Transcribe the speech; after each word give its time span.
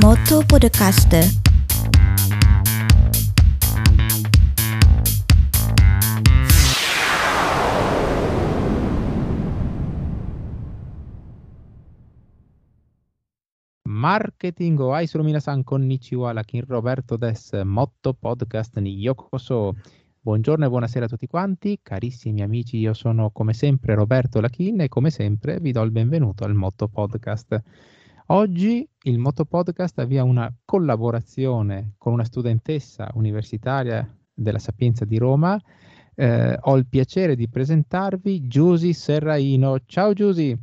Moto 0.00 0.40
Podcast. 0.48 1.12
Marketing 13.84 14.80
o 14.80 14.94
Aisuru 14.94 15.24
minasan 15.24 15.62
konnichiwa, 15.62 16.32
Lakin 16.32 16.64
Roberto 16.66 17.18
des 17.18 17.52
Motto 17.64 18.14
Podcast 18.14 18.78
ni 18.78 18.98
Yokoso. 18.98 19.74
Buongiorno 20.20 20.64
e 20.64 20.68
buonasera 20.68 21.04
a 21.04 21.08
tutti 21.08 21.26
quanti, 21.26 21.80
carissimi 21.82 22.40
amici, 22.40 22.78
io 22.78 22.94
sono 22.94 23.30
come 23.30 23.52
sempre 23.52 23.94
Roberto 23.94 24.40
Lachin 24.40 24.80
e 24.80 24.88
come 24.88 25.10
sempre 25.10 25.60
vi 25.60 25.72
do 25.72 25.82
il 25.82 25.90
benvenuto 25.90 26.44
al 26.44 26.54
Motto 26.54 26.88
Podcast. 26.88 27.62
Oggi 28.26 28.88
il 29.02 29.18
Motto 29.18 29.44
Podcast 29.44 29.98
avvia 29.98 30.22
una 30.22 30.52
collaborazione 30.64 31.94
con 31.98 32.12
una 32.12 32.24
studentessa 32.24 33.10
universitaria 33.14 34.08
della 34.32 34.60
Sapienza 34.60 35.04
di 35.04 35.18
Roma. 35.18 35.60
Eh, 36.14 36.56
ho 36.60 36.76
il 36.76 36.86
piacere 36.86 37.34
di 37.34 37.48
presentarvi 37.48 38.46
Giusy 38.46 38.92
Serraino. 38.92 39.80
Ciao 39.86 40.12
Giusy! 40.12 40.56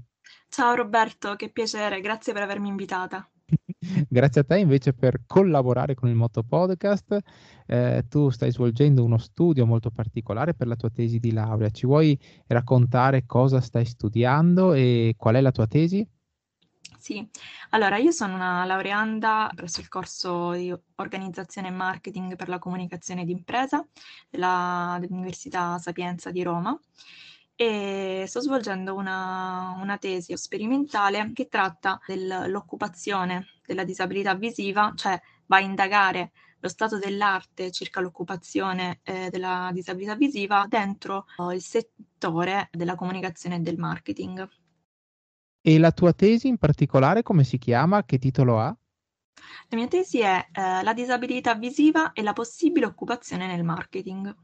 Ciao 0.48 0.74
Roberto, 0.74 1.36
che 1.36 1.50
piacere, 1.50 2.00
grazie 2.00 2.32
per 2.32 2.44
avermi 2.44 2.70
invitata. 2.70 3.30
Grazie 4.08 4.42
a 4.42 4.44
te 4.44 4.60
invece 4.60 4.94
per 4.94 5.24
collaborare 5.26 5.96
con 5.96 6.08
il 6.08 6.16
Moto 6.16 6.44
Podcast. 6.44 7.18
Eh, 7.66 8.06
tu 8.08 8.30
stai 8.30 8.52
svolgendo 8.52 9.04
uno 9.04 9.18
studio 9.18 9.66
molto 9.66 9.90
particolare 9.90 10.54
per 10.54 10.68
la 10.68 10.76
tua 10.76 10.90
tesi 10.92 11.20
di 11.20 11.32
laurea. 11.32 11.70
Ci 11.72 11.88
vuoi 11.88 12.20
raccontare 12.48 13.26
cosa 13.26 13.60
stai 13.60 13.86
studiando 13.86 14.74
e 14.74 15.16
qual 15.18 15.36
è 15.36 15.42
la 15.42 15.52
tua 15.52 15.66
tesi? 15.68 16.08
Sì, 17.00 17.26
allora 17.70 17.96
io 17.98 18.12
sono 18.12 18.36
una 18.36 18.66
laureanda 18.66 19.50
presso 19.56 19.80
il 19.80 19.88
corso 19.88 20.52
di 20.52 20.74
organizzazione 20.96 21.70
e 21.70 21.72
marketing 21.72 22.36
per 22.36 22.50
la 22.50 22.60
comunicazione 22.60 23.24
d'impresa 23.24 23.88
della, 24.30 24.98
dell'Università 25.00 25.78
Sapienza 25.78 26.30
di 26.30 26.44
Roma 26.44 26.78
e 27.56 28.26
sto 28.28 28.42
svolgendo 28.42 28.96
una, 28.96 29.78
una 29.80 29.98
tesi 29.98 30.36
sperimentale 30.36 31.32
che 31.34 31.48
tratta 31.48 32.02
dell'occupazione 32.06 33.46
della 33.66 33.86
disabilità 33.86 34.36
visiva, 34.36 34.92
cioè 34.96 35.20
va 35.46 35.56
a 35.56 35.62
indagare 35.62 36.32
lo 36.60 36.68
stato 36.68 37.00
dell'arte 37.00 37.72
circa 37.72 38.02
l'occupazione 38.02 39.00
eh, 39.04 39.30
della 39.30 39.70
disabilità 39.72 40.16
visiva 40.16 40.66
dentro 40.68 41.28
oh, 41.38 41.54
il 41.54 41.62
settore 41.62 42.68
della 42.72 42.96
comunicazione 42.96 43.56
e 43.56 43.60
del 43.60 43.78
marketing. 43.78 44.59
E 45.70 45.78
la 45.78 45.92
tua 45.92 46.14
tesi 46.14 46.48
in 46.48 46.58
particolare 46.58 47.22
come 47.22 47.44
si 47.44 47.60
chiama? 47.60 48.04
Che 48.04 48.18
titolo 48.18 48.60
ha? 48.60 48.76
La 49.70 49.78
mia 49.78 49.88
tesi 49.88 50.20
è 50.20 50.48
eh, 50.52 50.84
La 50.84 50.94
disabilità 50.96 51.54
visiva 51.54 52.12
e 52.14 52.24
la 52.24 52.34
possibile 52.34 52.88
occupazione 52.88 53.46
nel 53.46 53.64
marketing 53.64 54.36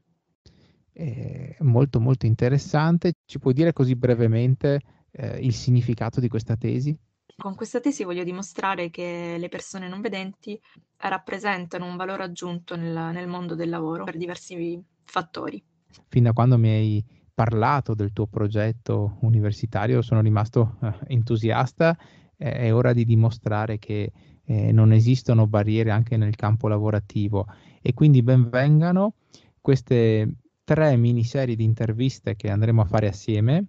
eh, 0.93 1.57
molto 1.61 1.99
molto 1.99 2.27
interessante. 2.27 3.13
Ci 3.25 3.39
puoi 3.39 3.53
dire 3.53 3.73
così 3.73 3.95
brevemente 3.95 4.79
eh, 5.11 5.39
il 5.39 5.53
significato 5.53 6.19
di 6.19 6.27
questa 6.27 6.55
tesi? 6.55 6.95
Con 7.35 7.55
questa 7.55 7.79
tesi 7.79 8.03
voglio 8.03 8.23
dimostrare 8.23 8.91
che 8.91 9.37
le 9.39 9.49
persone 9.49 9.87
non 9.87 10.01
vedenti 10.01 10.61
rappresentano 10.97 11.87
un 11.87 11.95
valore 11.97 12.23
aggiunto 12.23 12.75
nel, 12.75 12.93
nel 13.13 13.27
mondo 13.27 13.55
del 13.55 13.69
lavoro 13.69 14.03
per 14.03 14.15
diversi 14.15 14.79
fattori. 15.03 15.61
Fin 16.07 16.23
da 16.23 16.33
quando 16.33 16.57
mi 16.59 16.69
hai 16.69 17.03
parlato 17.35 17.93
del 17.93 18.13
tuo 18.13 18.25
progetto 18.25 19.17
universitario 19.19 20.01
sono 20.01 20.21
rimasto 20.21 20.77
eh, 20.81 20.93
entusiasta, 21.07 21.95
è 22.37 22.73
ora 22.73 22.93
di 22.93 23.05
dimostrare 23.05 23.77
che 23.77 24.11
eh, 24.43 24.71
non 24.71 24.91
esistono 24.91 25.47
barriere 25.47 25.91
anche 25.91 26.17
nel 26.17 26.35
campo 26.35 26.67
lavorativo 26.67 27.45
e 27.81 27.93
quindi 27.93 28.23
benvengano 28.23 29.15
queste 29.61 30.35
tre 30.63 30.97
miniserie 30.97 31.55
di 31.55 31.63
interviste 31.63 32.35
che 32.35 32.49
andremo 32.49 32.81
a 32.81 32.85
fare 32.85 33.07
assieme 33.07 33.67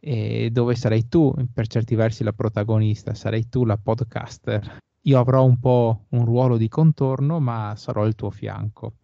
dove 0.00 0.74
sarai 0.76 1.08
tu 1.08 1.32
per 1.52 1.66
certi 1.66 1.94
versi 1.94 2.24
la 2.24 2.32
protagonista, 2.32 3.12
sarai 3.12 3.50
tu 3.50 3.66
la 3.66 3.76
podcaster. 3.76 4.78
Io 5.02 5.18
avrò 5.18 5.44
un 5.44 5.58
po' 5.58 6.06
un 6.10 6.24
ruolo 6.24 6.56
di 6.56 6.68
contorno, 6.68 7.38
ma 7.38 7.74
sarò 7.76 8.02
al 8.04 8.14
tuo 8.14 8.30
fianco. 8.30 8.94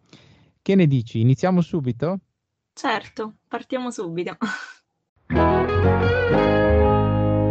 Che 0.61 0.75
ne 0.75 0.87
dici? 0.87 1.19
Iniziamo 1.19 1.61
subito? 1.61 2.19
Certo, 2.77 3.37
partiamo 3.47 3.89
subito. 3.89 4.37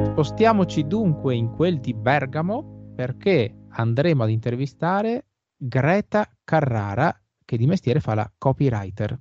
Spostiamoci 0.05 0.87
dunque 0.87 1.35
in 1.35 1.51
quel 1.51 1.81
di 1.81 1.93
Bergamo 1.95 2.93
perché 2.95 3.65
andremo 3.71 4.23
ad 4.23 4.31
intervistare 4.31 5.27
Greta 5.57 6.31
Carrara, 6.45 7.13
che 7.45 7.57
di 7.57 7.67
mestiere 7.67 7.99
fa 7.99 8.15
la 8.15 8.33
copywriter. 8.39 9.19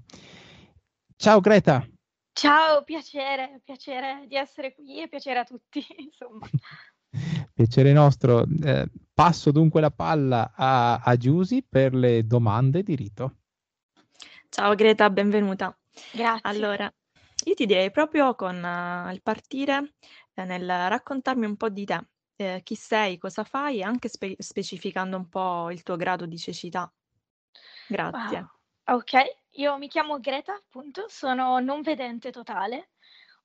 Ciao 1.15 1.39
Greta. 1.39 1.83
Ciao, 2.33 2.83
piacere, 2.83 3.61
piacere 3.63 4.25
di 4.27 4.35
essere 4.35 4.75
qui 4.75 5.01
e 5.01 5.07
piacere 5.07 5.39
a 5.39 5.43
tutti, 5.43 5.83
insomma. 5.97 6.47
piacere 7.51 7.91
nostro. 7.93 8.45
Eh, 8.63 8.87
passo 9.11 9.49
dunque 9.49 9.81
la 9.81 9.89
palla 9.89 10.53
a, 10.55 10.99
a 10.99 11.17
Giusy 11.17 11.65
per 11.67 11.95
le 11.95 12.27
domande 12.27 12.83
di 12.83 12.93
rito. 12.93 13.37
Ciao 14.49 14.75
Greta, 14.75 15.09
benvenuta. 15.09 15.75
Grazie. 16.11 16.49
Allora, 16.49 16.93
io 17.45 17.53
ti 17.53 17.65
direi 17.65 17.91
proprio 17.91 18.35
con 18.35 18.55
uh, 18.55 19.11
il 19.11 19.21
partire 19.21 19.95
eh, 20.33 20.43
nel 20.43 20.67
raccontarmi 20.67 21.45
un 21.45 21.55
po' 21.55 21.69
di 21.69 21.85
te, 21.85 22.07
eh, 22.35 22.61
chi 22.63 22.75
sei, 22.75 23.17
cosa 23.17 23.43
fai 23.43 23.83
anche 23.83 24.09
spe- 24.09 24.35
specificando 24.37 25.17
un 25.17 25.29
po' 25.29 25.71
il 25.71 25.83
tuo 25.83 25.95
grado 25.95 26.25
di 26.25 26.37
cecità. 26.37 26.91
Grazie. 27.87 28.37
Wow. 28.85 28.97
Ok, 28.97 29.13
io 29.51 29.77
mi 29.77 29.87
chiamo 29.87 30.19
Greta, 30.19 30.53
appunto, 30.53 31.05
sono 31.07 31.59
non 31.59 31.81
vedente 31.81 32.31
totale, 32.31 32.89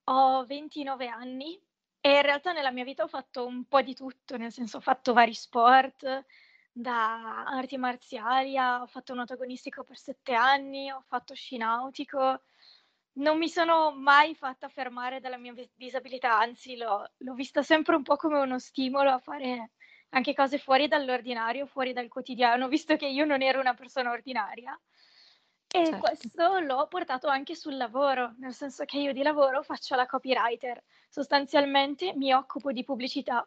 ho 0.05 0.45
29 0.45 1.09
anni 1.09 1.59
e 2.01 2.17
in 2.17 2.23
realtà 2.23 2.53
nella 2.53 2.71
mia 2.71 2.85
vita 2.85 3.05
ho 3.05 3.09
fatto 3.09 3.47
un 3.47 3.65
po' 3.67 3.81
di 3.83 3.95
tutto, 3.95 4.37
nel 4.37 4.53
senso 4.53 4.79
ho 4.79 4.81
fatto 4.81 5.13
vari 5.13 5.35
sport, 5.35 6.25
da 6.81 7.45
arti 7.45 7.77
marziali, 7.77 8.59
ho 8.59 8.87
fatto 8.87 9.13
un 9.13 9.21
agonistico 9.21 9.85
per 9.85 9.97
sette 9.97 10.35
anni, 10.35 10.91
ho 10.91 11.03
fatto 11.07 11.35
sci 11.35 11.57
nautico. 11.57 12.43
Non 13.13 13.39
mi 13.39 13.49
sono 13.49 13.91
mai 13.93 14.35
fatta 14.35 14.69
fermare 14.69 15.21
dalla 15.21 15.37
mia 15.37 15.55
disabilità, 15.75 16.39
anzi 16.39 16.77
l'ho, 16.77 17.11
l'ho 17.17 17.35
vista 17.35 17.63
sempre 17.63 17.97
un 17.97 18.03
po' 18.03 18.17
come 18.17 18.39
uno 18.39 18.59
stimolo 18.59 19.11
a 19.11 19.19
fare 19.19 19.73
anche 20.11 20.35
cose 20.35 20.59
fuori 20.59 20.89
dall'ordinario, 20.89 21.67
fuori 21.67 21.93
dal 21.93 22.09
quotidiano, 22.09 22.69
visto 22.69 22.97
che 22.97 23.07
io 23.07 23.25
non 23.25 23.43
ero 23.43 23.61
una 23.61 23.75
persona 23.75 24.11
ordinaria. 24.11 24.79
E 25.73 25.85
certo. 25.85 26.01
questo 26.01 26.59
l'ho 26.61 26.87
portato 26.89 27.29
anche 27.29 27.55
sul 27.55 27.77
lavoro, 27.77 28.35
nel 28.39 28.53
senso 28.53 28.85
che 28.85 28.99
io 28.99 29.13
di 29.13 29.23
lavoro 29.23 29.63
faccio 29.63 29.95
la 29.95 30.07
copywriter, 30.07 30.83
sostanzialmente 31.09 32.13
mi 32.17 32.33
occupo 32.33 32.73
di 32.73 32.83
pubblicità 32.83 33.47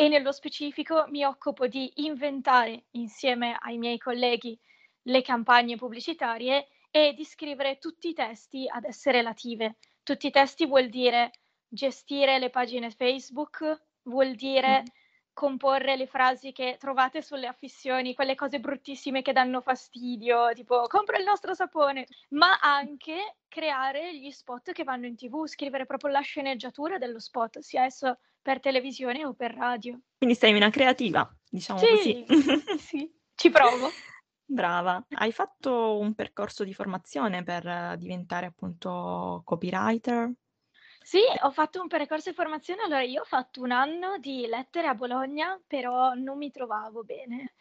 e 0.00 0.08
nello 0.08 0.32
specifico 0.32 1.04
mi 1.08 1.26
occupo 1.26 1.66
di 1.66 1.92
inventare 1.96 2.84
insieme 2.92 3.54
ai 3.60 3.76
miei 3.76 3.98
colleghi 3.98 4.58
le 5.02 5.20
campagne 5.20 5.76
pubblicitarie 5.76 6.68
e 6.90 7.12
di 7.12 7.22
scrivere 7.26 7.76
tutti 7.76 8.08
i 8.08 8.14
testi 8.14 8.66
ad 8.66 8.84
esse 8.84 9.10
relative. 9.10 9.76
Tutti 10.02 10.28
i 10.28 10.30
testi 10.30 10.64
vuol 10.64 10.88
dire 10.88 11.32
gestire 11.68 12.38
le 12.38 12.48
pagine 12.48 12.90
Facebook, 12.90 13.82
vuol 14.04 14.34
dire 14.36 14.80
mm 14.80 14.99
comporre 15.32 15.96
le 15.96 16.06
frasi 16.06 16.52
che 16.52 16.76
trovate 16.78 17.22
sulle 17.22 17.46
affissioni, 17.46 18.14
quelle 18.14 18.34
cose 18.34 18.60
bruttissime 18.60 19.22
che 19.22 19.32
danno 19.32 19.60
fastidio, 19.60 20.52
tipo 20.52 20.86
compra 20.86 21.18
il 21.18 21.24
nostro 21.24 21.54
sapone, 21.54 22.06
ma 22.30 22.58
anche 22.60 23.36
creare 23.48 24.16
gli 24.16 24.30
spot 24.30 24.72
che 24.72 24.84
vanno 24.84 25.06
in 25.06 25.16
tv, 25.16 25.46
scrivere 25.46 25.86
proprio 25.86 26.10
la 26.10 26.20
sceneggiatura 26.20 26.98
dello 26.98 27.18
spot, 27.18 27.58
sia 27.60 27.84
esso 27.84 28.18
per 28.42 28.60
televisione 28.60 29.24
o 29.24 29.34
per 29.34 29.54
radio. 29.54 29.98
Quindi 30.18 30.36
sei 30.36 30.54
una 30.54 30.70
creativa, 30.70 31.28
diciamo 31.48 31.78
sì, 31.78 32.24
così. 32.24 32.78
sì, 32.78 33.12
ci 33.34 33.50
provo. 33.50 33.88
Brava. 34.50 35.06
Hai 35.10 35.30
fatto 35.30 35.96
un 35.98 36.14
percorso 36.14 36.64
di 36.64 36.74
formazione 36.74 37.44
per 37.44 37.96
diventare 37.96 38.46
appunto 38.46 39.42
copywriter? 39.44 40.32
Sì, 41.02 41.20
ho 41.42 41.50
fatto 41.50 41.80
un 41.80 41.88
percorso 41.88 42.30
di 42.30 42.36
formazione, 42.36 42.82
allora 42.82 43.02
io 43.02 43.22
ho 43.22 43.24
fatto 43.24 43.62
un 43.62 43.72
anno 43.72 44.18
di 44.18 44.46
lettere 44.46 44.86
a 44.86 44.94
Bologna, 44.94 45.60
però 45.66 46.14
non 46.14 46.36
mi 46.38 46.50
trovavo 46.50 47.02
bene. 47.02 47.54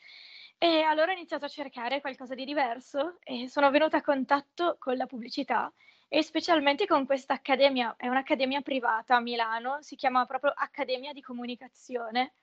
E 0.58 0.82
allora 0.82 1.12
ho 1.12 1.16
iniziato 1.16 1.46
a 1.46 1.50
cercare 1.50 2.02
qualcosa 2.02 2.36
di 2.36 2.44
diverso 2.46 3.18
e 3.24 3.48
sono 3.48 3.72
venuta 3.72 3.98
a 3.98 4.02
contatto 4.02 4.76
con 4.78 4.98
la 4.98 5.06
pubblicità 5.06 5.74
e 6.10 6.22
specialmente 6.22 6.86
con 6.86 7.06
questa 7.06 7.34
accademia, 7.34 7.96
è 7.96 8.08
un'accademia 8.08 8.62
privata 8.62 9.16
a 9.16 9.22
Milano, 9.22 9.78
si 9.82 9.96
chiama 9.96 10.26
proprio 10.26 10.52
Accademia 10.54 11.14
di 11.14 11.22
Comunicazione 11.22 12.34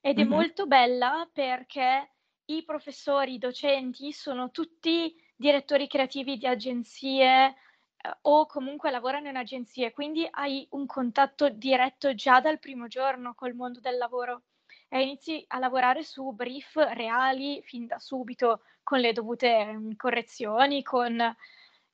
ed 0.00 0.18
è 0.18 0.22
mm-hmm. 0.22 0.30
molto 0.30 0.66
bella 0.66 1.28
perché 1.32 2.10
i 2.46 2.64
professori, 2.64 3.34
i 3.34 3.38
docenti 3.38 4.12
sono 4.12 4.50
tutti 4.50 5.14
direttori 5.36 5.86
creativi 5.86 6.36
di 6.36 6.46
agenzie, 6.46 7.54
eh, 8.02 8.16
o 8.22 8.46
comunque 8.46 8.90
lavorano 8.90 9.28
in 9.28 9.36
agenzie, 9.36 9.92
quindi 9.92 10.26
hai 10.30 10.66
un 10.70 10.86
contatto 10.86 11.48
diretto 11.48 12.14
già 12.14 12.40
dal 12.40 12.58
primo 12.58 12.86
giorno 12.88 13.34
col 13.34 13.54
mondo 13.54 13.80
del 13.80 13.96
lavoro. 13.96 14.42
e 14.88 15.02
inizi 15.02 15.42
a 15.48 15.58
lavorare 15.58 16.02
su 16.04 16.32
brief 16.32 16.74
reali 16.76 17.62
fin 17.62 17.86
da 17.86 17.98
subito, 17.98 18.62
con 18.82 18.98
le 19.00 19.12
dovute 19.12 19.72
mm, 19.72 19.92
correzioni, 19.96 20.82
con 20.82 21.36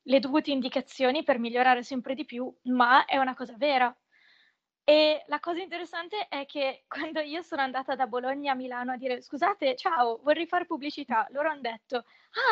le 0.02 0.20
dovute 0.20 0.50
indicazioni 0.50 1.22
per 1.22 1.38
migliorare 1.38 1.82
sempre 1.82 2.14
di 2.14 2.25
più, 2.25 2.52
ma 2.64 3.04
è 3.04 3.19
una 3.19 3.34
cosa 3.34 3.54
vera. 3.56 3.94
E 4.84 5.22
la 5.26 5.38
cosa 5.38 5.61
interessante 5.61 6.28
è 6.28 6.46
che 6.46 6.84
quando 6.88 7.20
io 7.20 7.43
sono 7.43 7.62
andata 7.62 7.94
da 7.94 8.06
Bologna 8.06 8.52
a 8.52 8.54
Milano 8.54 8.93
a 8.93 8.96
dire 8.96 9.20
scusate, 9.20 9.76
ciao, 9.76 10.19
vorrei 10.22 10.46
fare 10.46 10.64
pubblicità, 10.64 11.26
loro 11.31 11.50
hanno 11.50 11.61
detto, 11.61 12.04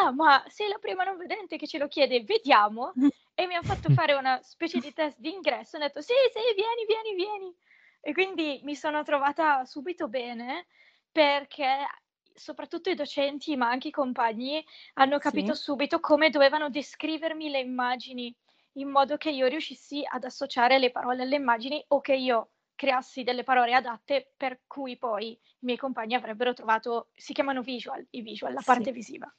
ah, 0.02 0.10
ma 0.12 0.44
sei 0.48 0.68
la 0.68 0.78
prima 0.78 1.02
non 1.04 1.16
vedente 1.16 1.56
che 1.56 1.66
ce 1.66 1.78
lo 1.78 1.88
chiede, 1.88 2.22
vediamo. 2.22 2.92
E 3.38 3.46
mi 3.46 3.54
hanno 3.54 3.66
fatto 3.66 3.90
fare 3.92 4.14
una 4.14 4.40
specie 4.42 4.80
di 4.80 4.92
test 4.94 5.18
di 5.18 5.30
ingresso, 5.30 5.76
hanno 5.76 5.86
detto, 5.86 6.00
sì, 6.00 6.14
sì, 6.32 6.40
vieni, 6.54 6.86
vieni, 6.86 7.14
vieni. 7.14 7.54
E 8.00 8.12
quindi 8.12 8.60
mi 8.64 8.74
sono 8.74 9.02
trovata 9.02 9.64
subito 9.66 10.08
bene 10.08 10.66
perché 11.12 11.86
soprattutto 12.32 12.88
i 12.88 12.94
docenti, 12.94 13.56
ma 13.56 13.68
anche 13.68 13.88
i 13.88 13.92
compagni, 13.92 14.64
hanno 14.94 15.18
capito 15.18 15.54
sì. 15.54 15.62
subito 15.62 16.00
come 16.00 16.30
dovevano 16.30 16.70
descrivermi 16.70 17.50
le 17.50 17.60
immagini 17.60 18.34
in 18.74 18.88
modo 18.88 19.16
che 19.16 19.30
io 19.30 19.46
riuscissi 19.46 20.02
ad 20.06 20.24
associare 20.24 20.78
le 20.78 20.90
parole 20.90 21.22
alle 21.22 21.36
immagini 21.36 21.82
o 21.88 22.00
che 22.00 22.14
io 22.14 22.50
creassi 22.74 23.22
delle 23.22 23.42
parole 23.42 23.74
adatte 23.74 24.32
per 24.36 24.60
cui 24.66 24.98
poi 24.98 25.30
i 25.32 25.38
miei 25.60 25.78
compagni 25.78 26.14
avrebbero 26.14 26.52
trovato, 26.52 27.08
si 27.14 27.32
chiamano 27.32 27.62
visual, 27.62 28.06
i 28.10 28.20
visual, 28.20 28.52
la 28.52 28.62
parte 28.64 28.84
sì. 28.84 28.92
visiva. 28.92 29.34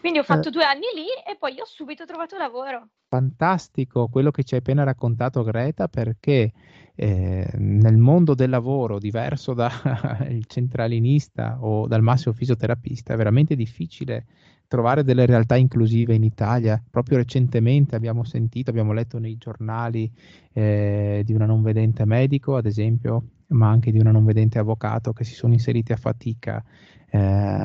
Quindi 0.00 0.18
ho 0.18 0.22
fatto 0.22 0.48
eh. 0.48 0.50
due 0.50 0.64
anni 0.64 0.86
lì 0.94 1.06
e 1.26 1.36
poi 1.38 1.58
ho 1.60 1.64
subito 1.64 2.04
trovato 2.04 2.36
lavoro. 2.36 2.88
Fantastico 3.08 4.08
quello 4.08 4.30
che 4.30 4.44
ci 4.44 4.54
hai 4.54 4.60
appena 4.60 4.84
raccontato 4.84 5.42
Greta 5.42 5.88
perché 5.88 6.52
eh, 6.94 7.48
nel 7.54 7.96
mondo 7.96 8.34
del 8.34 8.50
lavoro 8.50 8.98
diverso 8.98 9.54
dal 9.54 9.72
centralinista 10.46 11.58
o 11.60 11.86
dal 11.86 12.02
massimo 12.02 12.34
fisioterapista 12.34 13.14
è 13.14 13.16
veramente 13.16 13.56
difficile 13.56 14.26
trovare 14.74 15.04
delle 15.04 15.24
realtà 15.24 15.54
inclusive 15.54 16.16
in 16.16 16.24
Italia. 16.24 16.82
Proprio 16.90 17.18
recentemente 17.18 17.94
abbiamo 17.94 18.24
sentito, 18.24 18.70
abbiamo 18.70 18.92
letto 18.92 19.20
nei 19.20 19.36
giornali 19.36 20.10
eh, 20.52 21.22
di 21.24 21.32
una 21.32 21.46
non 21.46 21.62
vedente 21.62 22.04
medico, 22.04 22.56
ad 22.56 22.66
esempio, 22.66 23.22
ma 23.48 23.68
anche 23.68 23.92
di 23.92 24.00
una 24.00 24.10
non 24.10 24.24
vedente 24.24 24.58
avvocato 24.58 25.12
che 25.12 25.22
si 25.22 25.34
sono 25.34 25.52
inseriti 25.52 25.92
a 25.92 25.96
fatica 25.96 26.60
eh, 27.08 27.18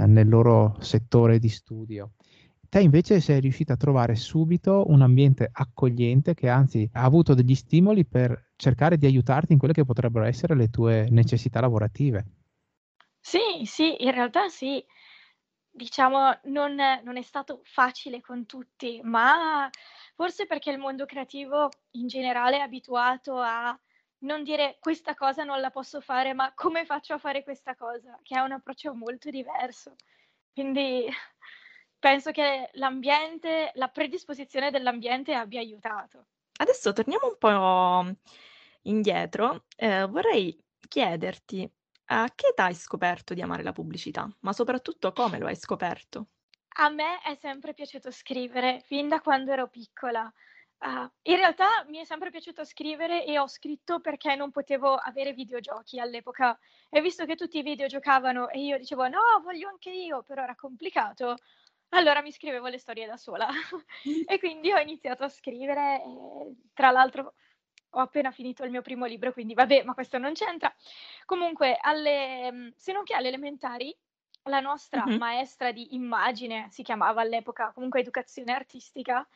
nel 0.06 0.30
loro 0.30 0.76
settore 0.82 1.40
di 1.40 1.50
studio. 1.50 2.12
Te 2.70 2.80
invece 2.80 3.20
sei 3.22 3.40
riuscita 3.40 3.74
a 3.74 3.78
trovare 3.78 4.14
subito 4.14 4.84
un 4.90 5.02
ambiente 5.02 5.50
accogliente 5.52 6.36
che 6.36 6.48
anzi 6.48 6.88
ha 6.94 7.02
avuto 7.02 7.34
degli 7.34 7.56
stimoli 7.56 8.06
per 8.06 8.52
cercare 8.56 9.00
di 9.00 9.08
aiutarti 9.08 9.54
in 9.54 9.58
quelle 9.58 9.74
che 9.74 9.84
potrebbero 9.84 10.26
essere 10.26 10.56
le 10.56 10.68
tue 10.68 11.08
necessità 11.10 11.60
lavorative. 11.60 12.26
Sì, 13.20 13.66
sì, 13.66 14.04
in 14.04 14.12
realtà 14.12 14.48
sì 14.48 14.84
diciamo, 15.80 16.38
non, 16.44 16.76
non 16.76 17.16
è 17.16 17.22
stato 17.22 17.62
facile 17.64 18.20
con 18.20 18.46
tutti, 18.46 19.00
ma 19.02 19.70
forse 20.14 20.46
perché 20.46 20.72
il 20.72 20.78
mondo 20.78 21.06
creativo 21.06 21.70
in 21.92 22.08
generale 22.08 22.58
è 22.58 22.60
abituato 22.60 23.40
a 23.40 23.78
non 24.20 24.44
dire 24.44 24.78
questa 24.82 25.16
cosa 25.16 25.46
non 25.46 25.62
la 25.62 25.72
posso 25.72 26.02
fare, 26.02 26.34
ma 26.34 26.54
come 26.54 26.86
faccio 26.86 27.14
a 27.14 27.18
fare 27.18 27.44
questa 27.44 27.76
cosa, 27.76 28.20
che 28.22 28.36
è 28.36 28.42
un 28.42 28.52
approccio 28.52 28.94
molto 28.94 29.30
diverso. 29.30 29.96
Quindi 30.52 31.08
penso 31.98 32.32
che 32.32 32.70
l'ambiente, 32.74 33.72
la 33.76 33.88
predisposizione 33.88 34.72
dell'ambiente 34.72 35.34
abbia 35.34 35.62
aiutato. 35.62 36.26
Adesso 36.58 36.92
torniamo 36.92 37.28
un 37.28 37.38
po' 37.38 38.20
indietro. 38.82 39.64
Eh, 39.78 40.06
vorrei 40.06 40.62
chiederti 40.90 41.72
a 42.12 42.32
che 42.34 42.48
età 42.48 42.66
hai 42.66 42.74
scoperto 42.74 43.34
di 43.34 43.42
amare 43.42 43.64
la 43.64 43.72
pubblicità? 43.72 44.28
Ma 44.40 44.54
soprattutto 44.54 45.12
come 45.12 45.38
lo 45.38 45.48
hai 45.48 45.56
scoperto? 45.56 46.28
A 46.78 46.90
me 46.90 47.20
è 47.22 47.36
sempre 47.36 47.74
piaciuto 47.74 48.10
scrivere, 48.12 48.82
fin 48.86 49.08
da 49.08 49.20
quando 49.20 49.52
ero 49.52 49.68
piccola. 49.68 50.32
Uh, 50.80 51.10
in 51.24 51.36
realtà 51.36 51.84
mi 51.88 51.98
è 51.98 52.06
sempre 52.06 52.30
piaciuto 52.30 52.64
scrivere 52.64 53.26
e 53.26 53.38
ho 53.38 53.48
scritto 53.48 54.00
perché 54.00 54.36
non 54.36 54.50
potevo 54.50 54.96
avere 54.96 55.34
videogiochi 55.34 56.00
all'epoca. 56.00 56.58
E 56.90 57.02
visto 57.02 57.26
che 57.26 57.36
tutti 57.36 57.60
i 57.60 57.64
video 57.64 57.88
giocavano 57.88 58.50
e 58.50 58.60
io 58.60 58.78
dicevo 58.78 59.08
no, 59.08 59.42
voglio 59.44 59.68
anche 59.68 59.92
io, 59.92 60.24
però 60.24 60.44
era 60.44 60.56
complicato, 60.56 61.36
allora 61.90 62.22
mi 62.22 62.32
scrivevo 62.32 62.68
le 62.68 62.78
storie 62.78 63.08
da 63.08 63.18
sola. 63.18 63.48
e 64.26 64.40
quindi 64.40 64.72
ho 64.72 64.80
iniziato 64.80 65.24
a 65.24 65.30
scrivere. 65.30 66.02
E, 66.04 66.56
tra 66.74 66.92
l'altro 66.92 67.34
ho 67.92 68.00
appena 68.00 68.32
finito 68.32 68.64
il 68.64 68.72
mio 68.72 68.82
primo 68.82 69.06
libro, 69.06 69.32
quindi 69.34 69.54
vabbè, 69.54 69.84
ma 69.84 69.94
questo 69.94 70.18
non 70.18 70.34
c'entra. 70.34 70.74
Comunque, 71.26 71.78
alle, 71.80 72.52
mm, 72.52 72.68
se 72.76 72.92
non 72.92 73.04
che 73.04 73.16
alle 73.16 73.30
elementari, 73.30 73.96
la 74.44 74.60
nostra 74.60 75.06
mm-hmm. 75.06 75.18
maestra 75.18 75.72
di 75.72 75.96
immagine, 75.96 76.68
si 76.72 76.84
chiamava 76.84 77.22
all'epoca 77.22 77.72
comunque 77.74 78.00
educazione 78.00 78.54
artistica, 78.54 79.28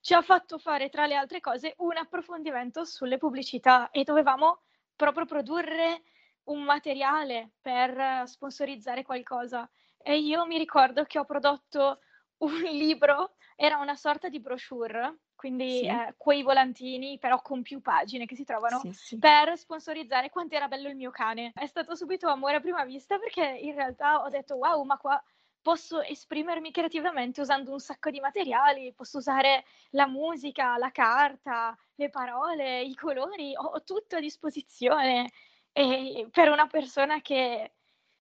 ci 0.00 0.14
ha 0.14 0.22
fatto 0.22 0.58
fare 0.58 0.88
tra 0.88 1.06
le 1.06 1.14
altre 1.14 1.40
cose 1.40 1.74
un 1.78 1.96
approfondimento 1.96 2.84
sulle 2.84 3.18
pubblicità 3.18 3.90
e 3.90 4.04
dovevamo 4.04 4.60
proprio 4.96 5.24
produrre 5.24 6.02
un 6.44 6.62
materiale 6.62 7.52
per 7.60 8.26
sponsorizzare 8.26 9.02
qualcosa. 9.02 9.68
E 10.02 10.18
io 10.18 10.46
mi 10.46 10.58
ricordo 10.58 11.04
che 11.04 11.18
ho 11.18 11.24
prodotto 11.24 12.00
un 12.38 12.60
libro, 12.70 13.34
era 13.56 13.78
una 13.78 13.96
sorta 13.96 14.28
di 14.28 14.40
brochure 14.40 15.18
quindi 15.40 15.78
sì. 15.78 15.86
eh, 15.86 16.12
quei 16.18 16.42
volantini 16.42 17.18
però 17.18 17.40
con 17.40 17.62
più 17.62 17.80
pagine 17.80 18.26
che 18.26 18.34
si 18.36 18.44
trovano 18.44 18.78
sì, 18.80 18.92
sì. 18.92 19.18
per 19.18 19.56
sponsorizzare 19.56 20.28
quanto 20.28 20.54
era 20.54 20.68
bello 20.68 20.90
il 20.90 20.96
mio 20.96 21.10
cane. 21.10 21.50
È 21.54 21.64
stato 21.64 21.94
subito 21.94 22.28
amore 22.28 22.56
a 22.56 22.60
prima 22.60 22.84
vista 22.84 23.18
perché 23.18 23.46
in 23.46 23.74
realtà 23.74 24.22
ho 24.22 24.28
detto 24.28 24.56
wow, 24.56 24.82
ma 24.82 24.98
qua 24.98 25.18
posso 25.62 26.02
esprimermi 26.02 26.70
creativamente 26.70 27.40
usando 27.40 27.72
un 27.72 27.80
sacco 27.80 28.10
di 28.10 28.20
materiali, 28.20 28.92
posso 28.92 29.16
usare 29.16 29.64
la 29.92 30.06
musica, 30.06 30.76
la 30.76 30.90
carta, 30.90 31.74
le 31.94 32.10
parole, 32.10 32.82
i 32.82 32.94
colori, 32.94 33.56
ho, 33.56 33.64
ho 33.64 33.82
tutto 33.82 34.16
a 34.16 34.20
disposizione. 34.20 35.30
E 35.72 36.28
per 36.30 36.50
una 36.50 36.66
persona 36.66 37.22
che, 37.22 37.72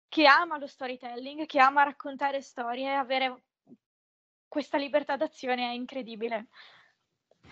che 0.09 0.25
ama 0.25 0.56
lo 0.56 0.69
storytelling, 0.69 1.47
che 1.47 1.59
ama 1.59 1.82
raccontare 1.82 2.41
storie, 2.43 2.94
avere 2.94 3.43
questa 4.47 4.79
libertà 4.79 5.17
d'azione 5.17 5.69
è 5.69 5.73
incredibile. 5.73 6.47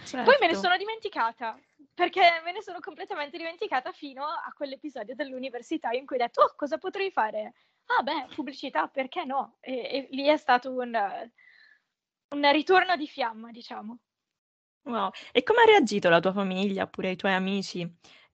Certo. 0.05 0.31
Poi 0.31 0.37
me 0.41 0.47
ne 0.47 0.53
certo. 0.53 0.61
sono 0.61 0.77
dimenticata, 0.77 1.59
perché 1.95 2.41
me 2.45 2.53
ne 2.53 2.63
sono 2.63 2.81
completamente 2.81 3.37
dimenticata 3.37 3.93
fino 3.93 4.25
a 4.25 4.53
quell'episodio 4.55 5.15
dell'università 5.15 5.91
in 5.91 6.07
cui 6.07 6.17
ho 6.17 6.19
detto, 6.21 6.43
oh, 6.43 6.55
cosa 6.57 6.79
potrei 6.79 7.11
fare? 7.11 7.55
Ah 7.87 8.03
beh, 8.03 8.35
pubblicità, 8.35 8.89
perché 8.89 9.25
no? 9.25 9.57
E, 9.61 9.75
e 9.75 10.09
lì 10.11 10.27
è 10.27 10.37
stato 10.37 10.71
un, 10.73 10.93
un 12.29 12.53
ritorno 12.53 12.97
di 12.97 13.07
fiamma, 13.07 13.51
diciamo. 13.51 13.99
Wow. 14.83 15.11
E 15.33 15.43
come 15.43 15.63
ha 15.63 15.65
reagito 15.65 16.09
la 16.09 16.21
tua 16.21 16.33
famiglia 16.33 16.85
oppure 16.85 17.11
i 17.11 17.17
tuoi 17.17 17.33
amici 17.33 17.81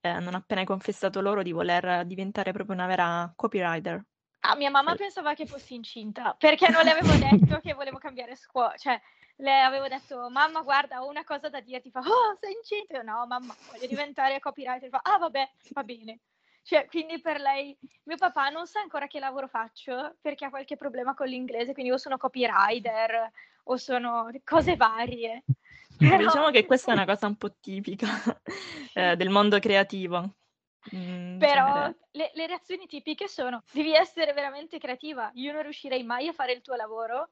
eh, 0.01 0.19
non 0.19 0.35
appena 0.35 0.59
hai 0.59 0.67
confessato 0.67 1.21
loro 1.21 1.41
di 1.41 1.51
voler 1.51 2.05
diventare 2.05 2.51
proprio 2.51 2.75
una 2.75 2.85
vera 2.85 3.31
copywriter? 3.35 4.05
Ah, 4.41 4.55
mia 4.55 4.69
mamma 4.69 4.95
pensava 4.95 5.33
che 5.33 5.45
fossi 5.45 5.73
incinta 5.73 6.35
perché 6.37 6.67
non 6.69 6.83
le 6.83 6.91
avevo 6.91 7.13
detto 7.15 7.59
che 7.59 7.73
volevo 7.73 7.97
cambiare 7.97 8.35
scuola, 8.35 8.75
cioè 8.75 8.99
le 9.37 9.61
avevo 9.61 9.87
detto, 9.87 10.29
mamma 10.29 10.61
guarda 10.61 11.03
ho 11.03 11.09
una 11.09 11.23
cosa 11.23 11.49
da 11.49 11.59
dirti, 11.59 11.89
fa, 11.89 11.99
oh 11.99 12.37
sei 12.39 12.53
incinta? 12.53 13.01
No 13.01 13.25
mamma, 13.25 13.55
voglio 13.71 13.87
diventare 13.87 14.39
copywriter, 14.39 14.89
fa, 14.89 14.99
ah 15.03 15.17
vabbè, 15.17 15.49
va 15.71 15.83
bene. 15.83 16.19
Cioè, 16.63 16.85
quindi 16.87 17.19
per 17.19 17.41
lei, 17.41 17.77
mio 18.03 18.15
papà 18.15 18.47
non 18.49 18.67
sa 18.67 18.79
ancora 18.79 19.07
che 19.07 19.19
lavoro 19.19 19.47
faccio 19.47 20.15
perché 20.21 20.45
ha 20.45 20.49
qualche 20.49 20.77
problema 20.77 21.13
con 21.13 21.27
l'inglese, 21.27 21.73
quindi 21.73 21.91
o 21.91 21.97
sono 21.97 22.17
copywriter 22.17 23.31
o 23.63 23.77
sono 23.77 24.29
cose 24.45 24.75
varie. 24.77 25.43
Però... 25.97 26.17
Diciamo 26.17 26.49
che 26.49 26.65
questa 26.65 26.91
è 26.91 26.93
una 26.95 27.05
cosa 27.05 27.27
un 27.27 27.35
po' 27.35 27.53
tipica 27.59 28.07
eh, 28.93 29.15
del 29.15 29.29
mondo 29.29 29.59
creativo. 29.59 30.35
Mm, 30.95 31.37
Però 31.37 31.93
le, 32.11 32.31
le 32.33 32.47
reazioni 32.47 32.87
tipiche 32.87 33.27
sono: 33.27 33.63
devi 33.71 33.93
essere 33.93 34.33
veramente 34.33 34.79
creativa, 34.79 35.31
io 35.35 35.51
non 35.51 35.63
riuscirei 35.63 36.03
mai 36.03 36.27
a 36.27 36.33
fare 36.33 36.53
il 36.53 36.61
tuo 36.61 36.75
lavoro 36.75 37.29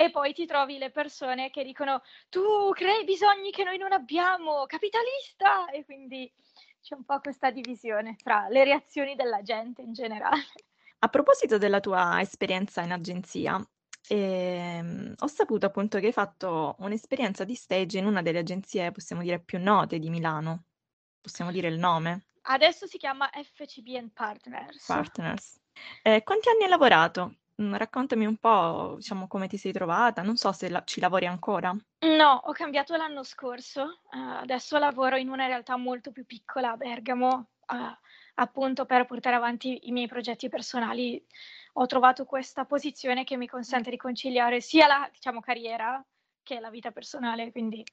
e 0.00 0.10
poi 0.12 0.32
ti 0.32 0.46
trovi 0.46 0.78
le 0.78 0.92
persone 0.92 1.50
che 1.50 1.64
dicono 1.64 2.02
tu 2.28 2.70
crei 2.72 3.02
bisogni 3.02 3.50
che 3.50 3.64
noi 3.64 3.78
non 3.78 3.90
abbiamo, 3.90 4.64
capitalista! 4.66 5.68
E 5.70 5.84
quindi 5.84 6.32
c'è 6.80 6.94
un 6.94 7.04
po' 7.04 7.18
questa 7.18 7.50
divisione 7.50 8.14
tra 8.22 8.46
le 8.48 8.62
reazioni 8.62 9.16
della 9.16 9.42
gente 9.42 9.82
in 9.82 9.92
generale. 9.92 10.46
A 11.00 11.08
proposito 11.08 11.58
della 11.58 11.80
tua 11.80 12.20
esperienza 12.20 12.80
in 12.82 12.92
agenzia, 12.92 13.60
ehm, 14.06 15.14
ho 15.18 15.26
saputo 15.26 15.66
appunto 15.66 15.98
che 15.98 16.06
hai 16.06 16.12
fatto 16.12 16.76
un'esperienza 16.78 17.42
di 17.42 17.56
stage 17.56 17.98
in 17.98 18.06
una 18.06 18.22
delle 18.22 18.38
agenzie, 18.38 18.92
possiamo 18.92 19.22
dire, 19.22 19.40
più 19.40 19.58
note 19.58 19.98
di 19.98 20.10
Milano. 20.10 20.66
Possiamo 21.20 21.50
dire 21.50 21.66
il 21.66 21.78
nome? 21.78 22.26
Adesso 22.42 22.86
si 22.86 22.98
chiama 22.98 23.28
FCB 23.32 24.12
Partners. 24.12 24.86
Partners. 24.86 25.60
Eh, 26.02 26.22
quanti 26.22 26.48
anni 26.50 26.62
hai 26.62 26.68
lavorato? 26.68 27.38
Mhmm, 27.60 27.76
raccontami 27.76 28.26
un 28.26 28.36
po', 28.36 28.94
diciamo, 28.96 29.26
come 29.28 29.46
ti 29.48 29.56
sei 29.56 29.72
trovata. 29.72 30.22
Non 30.22 30.36
so 30.36 30.50
se 30.52 30.68
la 30.68 30.82
ci 30.84 30.98
lavori 31.00 31.26
ancora. 31.26 31.76
No, 32.00 32.40
ho 32.44 32.52
cambiato 32.52 32.96
l'anno 32.96 33.22
scorso. 33.24 34.00
Uhm, 34.12 34.20
adesso 34.42 34.78
lavoro 34.78 35.16
in 35.16 35.28
una 35.28 35.46
realtà 35.46 35.76
molto 35.76 36.12
più 36.12 36.24
piccola 36.26 36.72
a 36.72 36.76
Bergamo, 36.76 37.50
a 37.66 37.98
appunto 38.40 38.86
per 38.86 39.04
portare 39.04 39.34
avanti 39.34 39.88
i 39.88 39.92
miei 39.92 40.06
progetti 40.06 40.48
personali 40.48 41.20
ho 41.72 41.86
trovato 41.86 42.24
questa 42.24 42.64
posizione 42.66 43.24
che 43.24 43.36
mi 43.36 43.48
consente 43.48 43.90
di 43.90 43.96
conciliare 43.96 44.60
sia 44.60 44.86
la 44.86 45.08
diciamo, 45.12 45.40
carriera 45.40 46.04
che 46.42 46.60
la 46.60 46.70
vita 46.70 46.92
personale. 46.92 47.50
Quindi. 47.50 47.84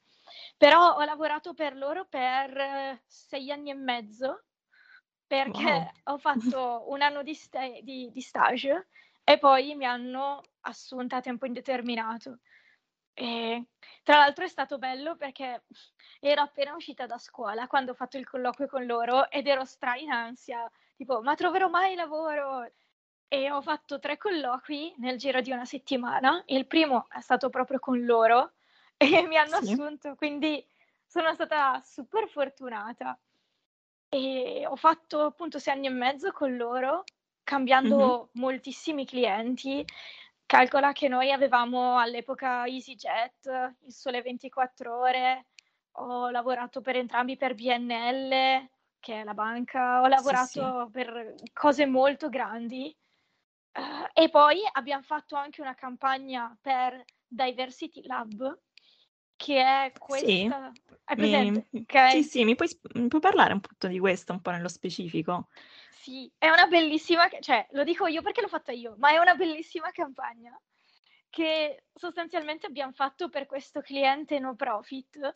Però 0.56 0.94
ho 0.94 1.04
lavorato 1.04 1.54
per 1.54 1.76
loro 1.76 2.06
per 2.06 3.02
sei 3.06 3.50
anni 3.50 3.70
e 3.70 3.74
mezzo 3.74 4.44
perché 5.26 5.82
wow. 5.82 5.90
ho 6.04 6.18
fatto 6.18 6.84
un 6.90 7.02
anno 7.02 7.22
di, 7.22 7.34
sta- 7.34 7.80
di, 7.82 8.10
di 8.12 8.20
stage 8.20 8.88
e 9.28 9.38
poi 9.38 9.74
mi 9.74 9.84
hanno 9.84 10.40
assunta 10.60 11.16
a 11.16 11.20
tempo 11.20 11.46
indeterminato. 11.46 12.38
E, 13.12 13.64
tra 14.04 14.18
l'altro 14.18 14.44
è 14.44 14.48
stato 14.48 14.78
bello 14.78 15.16
perché 15.16 15.64
ero 16.20 16.42
appena 16.42 16.76
uscita 16.76 17.06
da 17.06 17.18
scuola 17.18 17.66
quando 17.66 17.90
ho 17.90 17.94
fatto 17.94 18.18
il 18.18 18.28
colloquio 18.28 18.68
con 18.68 18.86
loro 18.86 19.28
ed 19.28 19.48
ero 19.48 19.64
stra 19.64 19.96
in 19.96 20.12
ansia, 20.12 20.70
tipo 20.94 21.22
ma 21.22 21.34
troverò 21.34 21.68
mai 21.68 21.96
lavoro? 21.96 22.70
E 23.26 23.50
ho 23.50 23.60
fatto 23.62 23.98
tre 23.98 24.16
colloqui 24.16 24.94
nel 24.98 25.18
giro 25.18 25.40
di 25.40 25.50
una 25.50 25.64
settimana. 25.64 26.40
Il 26.46 26.68
primo 26.68 27.08
è 27.10 27.20
stato 27.20 27.50
proprio 27.50 27.80
con 27.80 28.04
loro 28.04 28.52
e 28.96 29.26
mi 29.26 29.36
hanno 29.36 29.60
sì. 29.60 29.72
assunto, 29.72 30.14
quindi 30.14 30.64
sono 31.04 31.34
stata 31.34 31.80
super 31.84 32.28
fortunata. 32.28 33.18
E 34.08 34.64
ho 34.68 34.76
fatto 34.76 35.22
appunto 35.22 35.58
sei 35.58 35.74
anni 35.74 35.88
e 35.88 35.90
mezzo 35.90 36.30
con 36.30 36.56
loro, 36.56 37.02
cambiando 37.46 37.96
mm-hmm. 37.96 38.44
moltissimi 38.44 39.06
clienti. 39.06 39.84
Calcola 40.44 40.90
che 40.92 41.06
noi 41.06 41.30
avevamo 41.30 41.96
all'epoca 41.96 42.66
EasyJet, 42.66 43.74
il 43.86 43.92
Sole 43.92 44.20
24 44.20 44.98
Ore, 44.98 45.46
ho 45.92 46.28
lavorato 46.28 46.80
per 46.80 46.96
entrambi 46.96 47.36
per 47.36 47.54
BNL, 47.54 48.68
che 48.98 49.20
è 49.20 49.24
la 49.24 49.34
banca, 49.34 50.02
ho 50.02 50.08
lavorato 50.08 50.46
sì, 50.46 50.60
sì. 50.60 50.90
per 50.90 51.34
cose 51.52 51.86
molto 51.86 52.28
grandi. 52.28 52.94
Uh, 53.72 54.08
e 54.12 54.28
poi 54.28 54.60
abbiamo 54.72 55.02
fatto 55.02 55.36
anche 55.36 55.60
una 55.60 55.74
campagna 55.74 56.56
per 56.60 57.04
Diversity 57.26 58.04
Lab, 58.06 58.58
che 59.36 59.60
è 59.60 59.92
questa... 59.96 60.26
Sì, 60.26 60.50
Hai 61.04 61.16
presente? 61.16 61.66
Mi... 61.70 61.80
Okay. 61.82 62.10
sì, 62.10 62.22
sì 62.24 62.44
mi, 62.44 62.56
puoi, 62.56 62.68
mi 62.94 63.06
puoi 63.06 63.20
parlare 63.20 63.52
un 63.52 63.60
po' 63.60 63.86
di 63.86 63.98
questo, 64.00 64.32
un 64.32 64.40
po' 64.40 64.50
nello 64.50 64.68
specifico? 64.68 65.48
Sì, 66.06 66.30
è 66.38 66.48
una 66.48 66.66
bellissima, 66.68 67.28
cioè 67.40 67.66
lo 67.72 67.82
dico 67.82 68.06
io 68.06 68.22
perché 68.22 68.40
l'ho 68.40 68.46
fatta 68.46 68.70
io, 68.70 68.94
ma 68.98 69.10
è 69.10 69.18
una 69.18 69.34
bellissima 69.34 69.90
campagna 69.90 70.56
che 71.28 71.82
sostanzialmente 71.92 72.66
abbiamo 72.66 72.92
fatto 72.92 73.28
per 73.28 73.46
questo 73.46 73.80
cliente 73.80 74.38
no 74.38 74.54
profit 74.54 75.30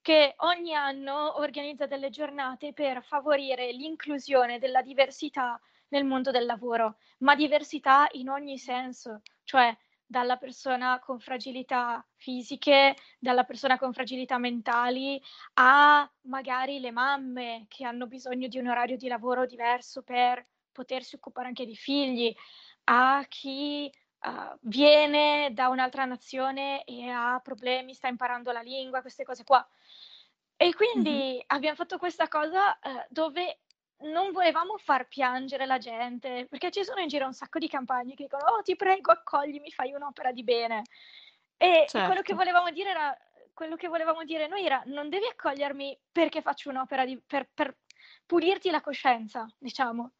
che 0.00 0.34
ogni 0.38 0.74
anno 0.74 1.38
organizza 1.38 1.86
delle 1.86 2.10
giornate 2.10 2.72
per 2.72 3.04
favorire 3.04 3.70
l'inclusione 3.70 4.58
della 4.58 4.82
diversità 4.82 5.60
nel 5.90 6.04
mondo 6.04 6.32
del 6.32 6.44
lavoro, 6.44 6.96
ma 7.18 7.36
diversità 7.36 8.08
in 8.14 8.28
ogni 8.28 8.58
senso, 8.58 9.22
cioè 9.44 9.72
dalla 10.06 10.36
persona 10.36 11.00
con 11.00 11.18
fragilità 11.18 12.06
fisiche, 12.14 12.96
dalla 13.18 13.44
persona 13.44 13.76
con 13.76 13.92
fragilità 13.92 14.38
mentali, 14.38 15.20
a 15.54 16.08
magari 16.22 16.78
le 16.78 16.92
mamme 16.92 17.66
che 17.68 17.84
hanno 17.84 18.06
bisogno 18.06 18.46
di 18.46 18.58
un 18.58 18.68
orario 18.68 18.96
di 18.96 19.08
lavoro 19.08 19.44
diverso 19.44 20.02
per 20.02 20.46
potersi 20.70 21.16
occupare 21.16 21.48
anche 21.48 21.66
di 21.66 21.74
figli, 21.74 22.34
a 22.84 23.24
chi 23.28 23.90
uh, 24.20 24.56
viene 24.60 25.50
da 25.52 25.68
un'altra 25.68 26.04
nazione 26.04 26.84
e 26.84 27.08
ha 27.08 27.40
problemi, 27.42 27.94
sta 27.94 28.08
imparando 28.08 28.52
la 28.52 28.60
lingua, 28.60 29.00
queste 29.00 29.24
cose 29.24 29.42
qua. 29.42 29.66
E 30.56 30.72
quindi 30.74 31.10
mm-hmm. 31.10 31.40
abbiamo 31.48 31.76
fatto 31.76 31.98
questa 31.98 32.28
cosa 32.28 32.78
uh, 32.82 33.04
dove 33.08 33.60
non 33.98 34.30
volevamo 34.32 34.76
far 34.76 35.08
piangere 35.08 35.66
la 35.66 35.78
gente, 35.78 36.46
perché 36.48 36.70
ci 36.70 36.84
sono 36.84 37.00
in 37.00 37.08
giro 37.08 37.26
un 37.26 37.32
sacco 37.32 37.58
di 37.58 37.68
campagne 37.68 38.14
che 38.14 38.24
dicono 38.24 38.44
oh 38.44 38.62
ti 38.62 38.76
prego 38.76 39.12
accoglimi, 39.12 39.70
fai 39.70 39.92
un'opera 39.92 40.32
di 40.32 40.44
bene. 40.44 40.82
E 41.56 41.86
certo. 41.88 42.06
quello 42.06 42.20
che 42.20 42.34
certo. 42.34 42.36
volevamo 42.36 42.70
dire 42.70 42.90
era, 42.90 43.16
quello 43.54 43.76
che 43.76 43.88
volevamo 43.88 44.24
dire 44.24 44.46
noi 44.46 44.64
era 44.66 44.82
non 44.86 45.08
devi 45.08 45.26
accogliermi 45.26 45.98
perché 46.12 46.42
faccio 46.42 46.68
un'opera 46.68 47.06
di, 47.06 47.18
per, 47.26 47.48
per 47.52 47.76
pulirti 48.26 48.70
la 48.70 48.82
coscienza, 48.82 49.46
diciamo, 49.58 50.12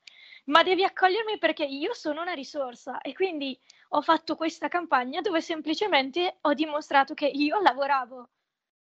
ma 0.47 0.63
devi 0.63 0.85
accogliermi 0.85 1.39
perché 1.39 1.65
io 1.65 1.93
sono 1.93 2.23
una 2.23 2.33
risorsa 2.33 3.01
e 3.01 3.13
quindi 3.13 3.59
ho 3.91 4.01
fatto 4.01 4.37
questa 4.37 4.69
campagna 4.69 5.21
dove 5.21 5.41
semplicemente 5.41 6.39
ho 6.41 6.55
dimostrato 6.55 7.15
che 7.15 7.27
io 7.27 7.61
lavoravo 7.61 8.29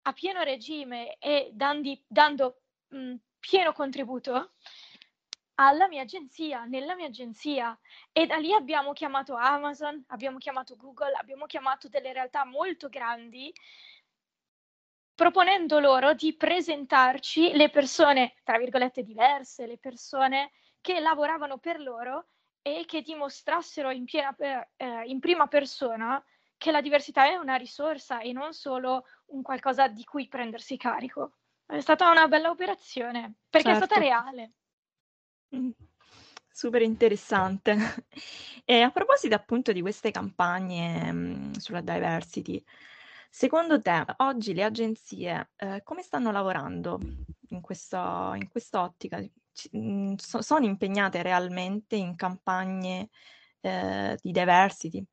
a 0.03 0.13
pieno 0.13 0.41
regime 0.43 1.17
e 1.19 1.49
dandi, 1.53 2.01
dando 2.07 2.61
mh, 2.87 3.15
pieno 3.39 3.73
contributo 3.73 4.53
alla 5.55 5.87
mia 5.87 6.03
agenzia, 6.03 6.63
nella 6.65 6.95
mia 6.95 7.07
agenzia 7.07 7.77
e 8.11 8.25
da 8.25 8.37
lì 8.37 8.53
abbiamo 8.53 8.93
chiamato 8.93 9.35
Amazon, 9.35 10.01
abbiamo 10.07 10.37
chiamato 10.37 10.75
Google, 10.77 11.13
abbiamo 11.13 11.45
chiamato 11.45 11.89
delle 11.89 12.13
realtà 12.13 12.45
molto 12.45 12.87
grandi 12.87 13.53
proponendo 15.19 15.81
loro 15.81 16.13
di 16.13 16.33
presentarci 16.33 17.51
le 17.51 17.69
persone, 17.69 18.35
tra 18.45 18.57
virgolette, 18.57 19.03
diverse, 19.03 19.67
le 19.67 19.77
persone 19.77 20.51
che 20.79 21.01
lavoravano 21.01 21.57
per 21.57 21.81
loro 21.81 22.27
e 22.61 22.85
che 22.87 23.01
dimostrassero 23.01 23.91
in, 23.91 24.05
piena, 24.05 24.33
eh, 24.77 25.03
in 25.07 25.19
prima 25.19 25.47
persona 25.47 26.23
che 26.55 26.71
la 26.71 26.79
diversità 26.79 27.25
è 27.25 27.35
una 27.35 27.55
risorsa 27.55 28.21
e 28.21 28.31
non 28.31 28.53
solo 28.53 29.03
un 29.27 29.41
qualcosa 29.41 29.89
di 29.89 30.05
cui 30.05 30.29
prendersi 30.29 30.77
carico. 30.77 31.38
È 31.69 31.81
stata 31.81 32.09
una 32.09 32.27
bella 32.27 32.49
operazione, 32.49 33.35
perché 33.47 33.69
certo. 33.69 33.83
è 33.83 33.87
stata 33.87 34.01
certo. 34.01 34.23
reale. 34.23 34.51
Mm, 35.55 35.69
super 36.51 36.81
interessante. 36.81 37.75
E 38.65 38.81
a 38.81 38.91
proposito 38.91 39.33
appunto 39.33 39.71
di 39.71 39.81
queste 39.81 40.11
campagne 40.11 41.11
mh, 41.11 41.17
mm, 41.17 41.51
sulla 41.53 41.81
diversity, 41.81 42.63
secondo 43.29 43.81
te 43.81 44.03
oggi 44.17 44.53
le 44.53 44.63
agenzie 44.63 45.51
eh, 45.55 45.81
come 45.83 46.03
stanno 46.03 46.31
lavorando 46.31 46.99
in, 47.49 47.61
questo, 47.61 48.33
in 48.35 48.47
quest'ottica? 48.49 49.19
C- 49.51 49.69
mh, 49.71 50.11
mm, 50.11 50.13
so- 50.15 50.41
sono 50.41 50.65
impegnate 50.65 51.21
realmente 51.23 51.95
in 51.95 52.15
campagne 52.15 53.09
eh, 53.61 54.17
di 54.21 54.31
diversity? 54.31 55.03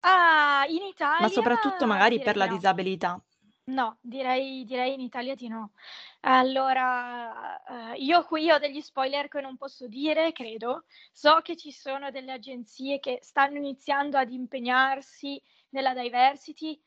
Ah, 0.00 0.64
in 0.68 0.82
Italia... 0.82 1.20
Ma 1.20 1.28
soprattutto 1.28 1.86
magari 1.86 2.18
per 2.20 2.36
la 2.36 2.46
no. 2.46 2.54
disabilità. 2.56 3.22
No, 3.68 3.98
direi, 4.00 4.64
direi 4.64 4.94
in 4.94 5.00
Italia 5.00 5.34
di 5.34 5.48
no. 5.48 5.72
Allora, 6.20 7.92
eh, 7.94 7.96
io 7.96 8.24
qui 8.24 8.48
ho 8.48 8.58
degli 8.58 8.80
spoiler 8.80 9.26
che 9.26 9.40
non 9.40 9.56
posso 9.56 9.88
dire, 9.88 10.30
credo. 10.30 10.84
So 11.12 11.40
che 11.42 11.56
ci 11.56 11.72
sono 11.72 12.12
delle 12.12 12.30
agenzie 12.30 13.00
che 13.00 13.18
stanno 13.22 13.56
iniziando 13.56 14.18
ad 14.18 14.30
impegnarsi 14.30 15.42
nella 15.70 15.94
diversity, 15.94 16.80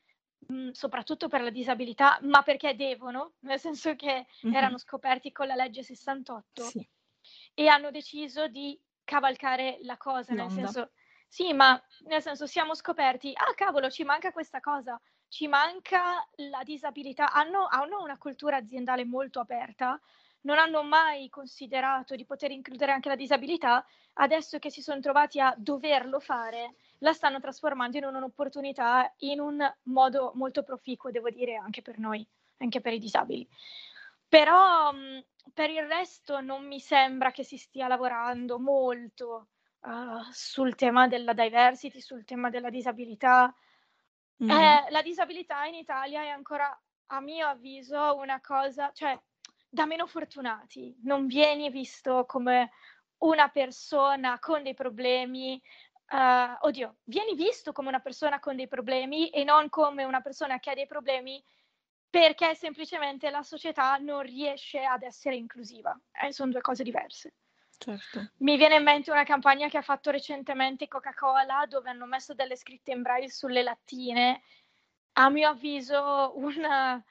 mh, 0.46 0.54
mm, 0.54 0.70
soprattutto 0.70 1.28
per 1.28 1.42
la 1.42 1.50
disabilità, 1.50 2.18
ma 2.22 2.40
perché 2.42 2.74
devono, 2.74 3.34
nel 3.40 3.58
senso 3.58 3.94
che 3.94 4.26
mm-hmm. 4.46 4.54
erano 4.54 4.78
scoperti 4.78 5.32
con 5.32 5.48
la 5.48 5.56
legge 5.56 5.82
68 5.82 6.62
sì. 6.62 6.88
e 7.52 7.68
hanno 7.68 7.90
deciso 7.90 8.48
di 8.48 8.80
cavalcare 9.04 9.80
la 9.82 9.98
cosa, 9.98 10.32
nel 10.32 10.46
L'onda. 10.46 10.54
senso, 10.54 10.90
sì, 11.28 11.52
ma 11.52 11.78
nel 12.06 12.22
senso 12.22 12.46
siamo 12.46 12.74
scoperti, 12.74 13.32
ah 13.34 13.52
cavolo, 13.54 13.90
ci 13.90 14.02
manca 14.02 14.32
questa 14.32 14.60
cosa 14.60 14.98
ci 15.30 15.46
manca 15.46 16.26
la 16.50 16.62
disabilità, 16.64 17.32
hanno, 17.32 17.66
hanno 17.70 18.02
una 18.02 18.18
cultura 18.18 18.56
aziendale 18.56 19.04
molto 19.04 19.38
aperta, 19.38 19.98
non 20.42 20.58
hanno 20.58 20.82
mai 20.82 21.28
considerato 21.28 22.16
di 22.16 22.24
poter 22.24 22.50
includere 22.50 22.90
anche 22.92 23.08
la 23.08 23.14
disabilità, 23.14 23.86
adesso 24.14 24.58
che 24.58 24.70
si 24.70 24.82
sono 24.82 25.00
trovati 25.00 25.38
a 25.38 25.54
doverlo 25.56 26.18
fare, 26.18 26.74
la 26.98 27.12
stanno 27.12 27.38
trasformando 27.38 27.96
in 27.96 28.04
un'opportunità 28.04 29.14
in 29.18 29.38
un 29.38 29.74
modo 29.84 30.32
molto 30.34 30.64
proficuo, 30.64 31.12
devo 31.12 31.30
dire, 31.30 31.54
anche 31.54 31.80
per 31.80 31.98
noi, 31.98 32.26
anche 32.58 32.80
per 32.80 32.92
i 32.92 32.98
disabili. 32.98 33.48
Però 34.28 34.92
per 35.54 35.70
il 35.70 35.86
resto 35.86 36.40
non 36.40 36.66
mi 36.66 36.80
sembra 36.80 37.30
che 37.30 37.44
si 37.44 37.56
stia 37.56 37.86
lavorando 37.86 38.58
molto 38.58 39.48
uh, 39.80 40.22
sul 40.32 40.74
tema 40.74 41.06
della 41.06 41.34
diversity, 41.34 42.00
sul 42.00 42.24
tema 42.24 42.50
della 42.50 42.70
disabilità. 42.70 43.54
Mm. 44.42 44.50
Eh, 44.50 44.86
la 44.90 45.02
disabilità 45.02 45.64
in 45.66 45.74
Italia 45.74 46.22
è 46.22 46.28
ancora, 46.28 46.78
a 47.06 47.20
mio 47.20 47.46
avviso, 47.46 48.16
una 48.16 48.40
cosa, 48.40 48.90
cioè, 48.92 49.18
da 49.68 49.86
meno 49.86 50.06
fortunati. 50.06 50.96
Non 51.02 51.26
vieni 51.26 51.70
visto 51.70 52.24
come 52.26 52.70
una 53.18 53.48
persona 53.48 54.38
con 54.38 54.62
dei 54.62 54.74
problemi, 54.74 55.60
uh, 56.12 56.66
oddio, 56.66 56.96
vieni 57.04 57.34
visto 57.34 57.72
come 57.72 57.88
una 57.88 58.00
persona 58.00 58.40
con 58.40 58.56
dei 58.56 58.68
problemi 58.68 59.28
e 59.30 59.44
non 59.44 59.68
come 59.68 60.04
una 60.04 60.22
persona 60.22 60.58
che 60.58 60.70
ha 60.70 60.74
dei 60.74 60.86
problemi 60.86 61.42
perché 62.08 62.54
semplicemente 62.56 63.30
la 63.30 63.42
società 63.42 63.96
non 63.98 64.22
riesce 64.22 64.82
ad 64.82 65.02
essere 65.02 65.36
inclusiva. 65.36 65.98
Eh, 66.10 66.32
sono 66.32 66.50
due 66.50 66.60
cose 66.60 66.82
diverse. 66.82 67.34
Certo. 67.80 68.32
Mi 68.38 68.58
viene 68.58 68.76
in 68.76 68.82
mente 68.82 69.10
una 69.10 69.24
campagna 69.24 69.68
che 69.70 69.78
ha 69.78 69.82
fatto 69.82 70.10
recentemente 70.10 70.86
Coca-Cola 70.86 71.64
dove 71.66 71.88
hanno 71.88 72.04
messo 72.04 72.34
delle 72.34 72.54
scritte 72.54 72.90
in 72.92 73.00
braille 73.00 73.30
sulle 73.30 73.62
lattine. 73.62 74.42
A 75.14 75.30
mio 75.30 75.48
avviso 75.48 76.32
una, 76.36 77.02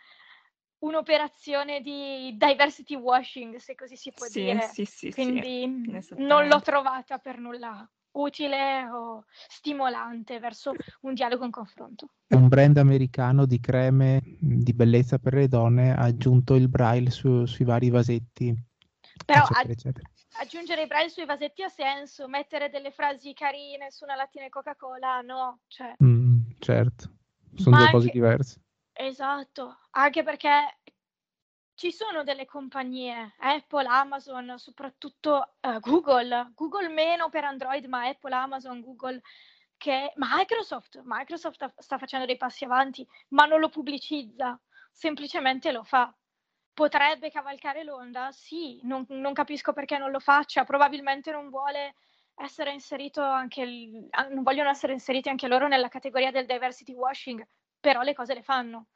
un'operazione 0.79 1.81
di 1.81 2.35
diversity 2.37 2.93
washing, 2.95 3.55
se 3.55 3.73
così 3.73 3.95
si 3.95 4.11
può 4.11 4.27
Sì, 4.27 4.43
dire. 4.43 4.61
sì, 4.61 4.85
sì, 4.85 5.11
sì, 5.11 5.11
Quindi 5.11 5.65
non 6.17 6.47
l'ho 6.47 6.61
trovata 6.61 7.17
per 7.17 7.39
nulla 7.39 7.89
utile 8.11 8.87
o 8.89 9.25
stimolante 9.47 10.39
verso 10.39 10.75
un 11.01 11.15
dialogo 11.15 11.45
in 11.45 11.51
confronto. 11.51 12.09
È 12.27 12.35
un 12.35 12.47
brand 12.47 12.77
americano 12.77 13.47
di 13.47 13.59
creme 13.59 14.21
di 14.23 14.73
bellezza 14.73 15.17
per 15.17 15.33
le 15.33 15.47
donne 15.47 15.95
ha 15.95 16.03
aggiunto 16.03 16.53
il 16.53 16.69
braille 16.69 17.09
su- 17.09 17.45
sui 17.45 17.65
vari 17.65 17.89
vasetti, 17.89 18.55
Però 19.25 19.41
eccetera, 19.41 19.73
eccetera. 19.73 20.09
Aggiungere 20.37 20.83
i 20.83 20.87
braille 20.87 21.09
sui 21.09 21.25
vasetti 21.25 21.63
ha 21.63 21.69
senso, 21.69 22.27
mettere 22.27 22.69
delle 22.69 22.91
frasi 22.91 23.33
carine 23.33 23.91
su 23.91 24.03
una 24.03 24.15
lattina 24.15 24.45
di 24.45 24.49
Coca-Cola 24.49 25.21
no, 25.21 25.59
cioè, 25.67 25.93
Mm, 26.03 26.41
certo, 26.59 27.09
sono 27.55 27.75
Ma 27.75 27.81
due 27.83 27.91
cose 27.91 28.05
anche- 28.07 28.17
diverse. 28.19 28.61
esatto, 28.93 29.79
anche 29.91 30.23
perché 30.23 30.77
ci 31.75 31.91
sono 31.91 32.23
delle 32.23 32.45
compagnie, 32.45 33.35
Apple, 33.39 33.87
Amazon, 33.87 34.53
soprattutto 34.57 35.53
eh, 35.61 35.79
Google, 35.79 36.51
Google 36.53 36.89
meno 36.89 37.29
per 37.29 37.45
Android, 37.45 37.85
ma 37.85 38.05
Apple, 38.07 38.33
Amazon, 38.35 38.81
Google, 38.81 39.21
che 39.77 40.11
Microsoft, 40.17 40.99
Microsoft 41.05 41.73
sta 41.77 41.97
facendo 41.97 42.25
dei 42.25 42.35
passi 42.35 42.65
avanti, 42.65 43.07
ma 43.29 43.45
non 43.45 43.61
lo 43.61 43.69
pubblicizza, 43.69 44.59
semplicemente 44.91 45.71
lo 45.71 45.83
fa. 45.85 46.13
Potrebbe 46.79 47.29
cavalcare 47.29 47.83
l'onda? 47.83 48.29
Sì, 48.31 48.79
non, 48.83 49.03
non 49.09 49.33
capisco 49.33 49.73
perché 49.73 49.97
non 49.97 50.11
lo 50.11 50.19
faccia, 50.19 50.63
probabilmente 50.63 51.29
non 51.29 51.49
vuole 51.49 51.95
essere 52.35 52.71
inserito 52.71 53.21
anche 53.21 53.63
il- 53.63 54.07
ah, 54.11 54.29
non 54.29 54.43
vogliono 54.43 54.69
essere 54.69 54.93
inseriti 54.93 55.27
anche 55.27 55.49
loro 55.49 55.67
nella 55.67 55.89
categoria 55.89 56.31
del 56.31 56.45
diversity 56.45 56.93
washing, 56.93 57.45
però 57.81 58.01
le 58.01 58.13
cose 58.13 58.33
le 58.33 58.43
fanno. 58.43 58.87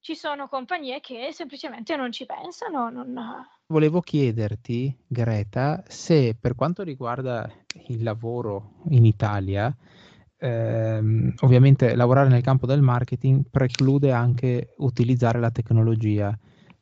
Ci 0.00 0.14
sono 0.14 0.48
compagnie 0.48 1.00
che 1.00 1.28
semplicemente 1.32 1.96
non 1.96 2.10
ci 2.12 2.24
pensano, 2.24 2.88
non... 2.88 3.14
Volevo 3.66 4.00
chiederti, 4.00 4.96
Greta, 5.06 5.84
se 5.86 6.34
per 6.34 6.54
quanto 6.54 6.82
riguarda 6.82 7.46
il 7.88 8.02
lavoro 8.02 8.76
in 8.88 9.04
Italia, 9.04 9.70
ehm, 10.38 11.34
ovviamente 11.40 11.94
lavorare 11.94 12.30
nel 12.30 12.40
campo 12.40 12.64
del 12.64 12.80
marketing 12.80 13.50
preclude 13.50 14.12
anche 14.12 14.72
utilizzare 14.78 15.38
la 15.40 15.50
tecnologia. 15.50 16.34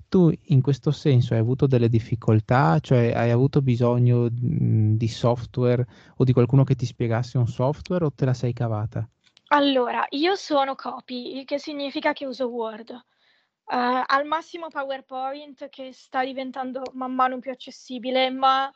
Tu 0.08 0.32
in 0.44 0.62
questo 0.62 0.90
senso 0.92 1.34
hai 1.34 1.40
avuto 1.40 1.66
delle 1.66 1.88
difficoltà, 1.88 2.78
cioè 2.80 3.12
hai 3.14 3.30
avuto 3.30 3.60
bisogno 3.62 4.28
mh, 4.30 4.96
di 4.96 5.08
software 5.08 5.84
o 6.16 6.24
di 6.24 6.32
qualcuno 6.32 6.64
che 6.64 6.74
ti 6.74 6.86
spiegasse 6.86 7.38
un 7.38 7.46
software 7.46 8.04
o 8.04 8.12
te 8.12 8.24
la 8.24 8.34
sei 8.34 8.52
cavata? 8.52 9.08
Allora, 9.48 10.04
io 10.10 10.34
sono 10.34 10.74
copy, 10.74 11.36
il 11.36 11.44
che 11.44 11.58
significa 11.58 12.12
che 12.12 12.26
uso 12.26 12.46
Word. 12.46 12.90
Eh, 12.90 14.02
al 14.06 14.24
massimo 14.26 14.68
PowerPoint 14.68 15.68
che 15.68 15.92
sta 15.92 16.24
diventando 16.24 16.82
man 16.94 17.14
mano 17.14 17.38
più 17.38 17.50
accessibile, 17.50 18.30
ma 18.30 18.70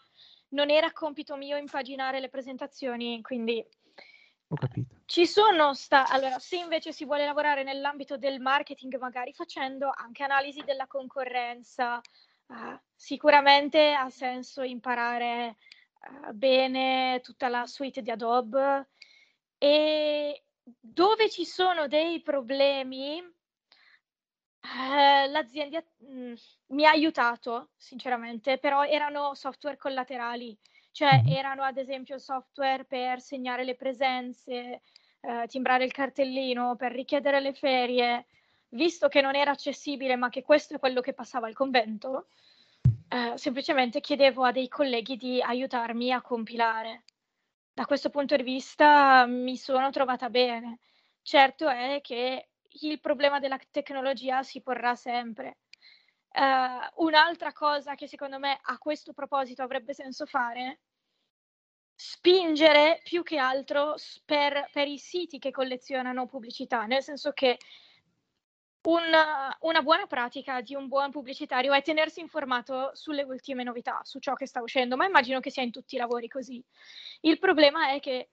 non 0.50 0.70
era 0.70 0.92
compito 0.92 1.36
mio 1.36 1.56
impaginare 1.56 2.20
le 2.20 2.28
presentazioni, 2.28 3.20
quindi 3.22 3.64
Ho 4.52 4.56
capito. 4.56 4.96
ci 5.06 5.26
sono 5.26 5.74
sta- 5.74 6.08
allora, 6.08 6.38
se 6.40 6.56
invece 6.56 6.92
si 6.92 7.04
vuole 7.04 7.24
lavorare 7.24 7.62
nell'ambito 7.62 8.16
del 8.16 8.40
marketing, 8.40 8.98
magari 8.98 9.32
facendo 9.32 9.92
anche 9.94 10.24
analisi 10.24 10.62
della 10.64 10.86
concorrenza, 10.88 12.00
eh, 12.48 12.80
sicuramente 12.94 13.92
ha 13.92 14.10
senso 14.10 14.62
imparare 14.62 15.56
eh, 16.28 16.32
bene 16.32 17.20
tutta 17.22 17.48
la 17.48 17.66
suite 17.66 18.02
di 18.02 18.10
Adobe 18.10 18.88
e 19.58 20.42
dove 20.80 21.30
ci 21.30 21.44
sono 21.44 21.86
dei 21.86 22.20
problemi, 22.20 23.18
eh, 24.62 25.26
l'azienda 25.28 25.82
mm, 26.04 26.34
mi 26.68 26.84
ha 26.86 26.90
aiutato, 26.90 27.70
sinceramente, 27.76 28.58
però 28.58 28.84
erano 28.84 29.34
software 29.34 29.76
collaterali, 29.76 30.56
cioè 30.92 31.22
erano 31.26 31.62
ad 31.62 31.76
esempio 31.76 32.18
software 32.18 32.84
per 32.84 33.20
segnare 33.20 33.64
le 33.64 33.74
presenze, 33.74 34.82
eh, 35.20 35.46
timbrare 35.46 35.84
il 35.84 35.92
cartellino, 35.92 36.76
per 36.76 36.92
richiedere 36.92 37.40
le 37.40 37.52
ferie, 37.52 38.26
visto 38.70 39.08
che 39.08 39.20
non 39.20 39.34
era 39.34 39.52
accessibile, 39.52 40.16
ma 40.16 40.28
che 40.28 40.42
questo 40.42 40.74
è 40.74 40.78
quello 40.78 41.00
che 41.00 41.12
passava 41.12 41.46
al 41.46 41.54
convento, 41.54 42.26
eh, 43.08 43.36
semplicemente 43.36 44.00
chiedevo 44.00 44.44
a 44.44 44.52
dei 44.52 44.68
colleghi 44.68 45.16
di 45.16 45.40
aiutarmi 45.42 46.12
a 46.12 46.22
compilare. 46.22 47.04
Da 47.72 47.84
questo 47.86 48.10
punto 48.10 48.36
di 48.36 48.42
vista 48.42 49.26
mi 49.26 49.56
sono 49.56 49.90
trovata 49.90 50.28
bene. 50.28 50.78
Certo 51.22 51.68
è 51.68 52.00
che 52.02 52.48
il 52.82 53.00
problema 53.00 53.38
della 53.40 53.58
tecnologia 53.70 54.42
si 54.42 54.60
porrà 54.60 54.94
sempre. 54.94 55.58
Eh, 56.32 56.90
un'altra 56.96 57.52
cosa 57.52 57.94
che 57.94 58.06
secondo 58.06 58.38
me 58.38 58.58
a 58.62 58.78
questo 58.78 59.12
proposito 59.12 59.62
avrebbe 59.62 59.94
senso 59.94 60.26
fare, 60.26 60.80
spingere 61.94 63.00
più 63.04 63.22
che 63.22 63.36
altro 63.36 63.94
per, 64.24 64.70
per 64.72 64.88
i 64.88 64.98
siti 64.98 65.38
che 65.38 65.50
collezionano 65.50 66.26
pubblicità, 66.26 66.86
nel 66.86 67.02
senso 67.02 67.32
che 67.32 67.58
una, 68.82 69.54
una 69.60 69.82
buona 69.82 70.06
pratica 70.06 70.62
di 70.62 70.74
un 70.74 70.88
buon 70.88 71.10
pubblicitario 71.10 71.72
è 71.72 71.82
tenersi 71.82 72.20
informato 72.20 72.90
sulle 72.94 73.22
ultime 73.24 73.62
novità, 73.62 74.00
su 74.04 74.18
ciò 74.18 74.34
che 74.34 74.46
sta 74.46 74.62
uscendo, 74.62 74.96
ma 74.96 75.04
immagino 75.04 75.40
che 75.40 75.50
sia 75.50 75.62
in 75.62 75.70
tutti 75.70 75.96
i 75.96 75.98
lavori 75.98 76.28
così. 76.28 76.64
Il 77.20 77.38
problema 77.38 77.90
è 77.92 78.00
che 78.00 78.30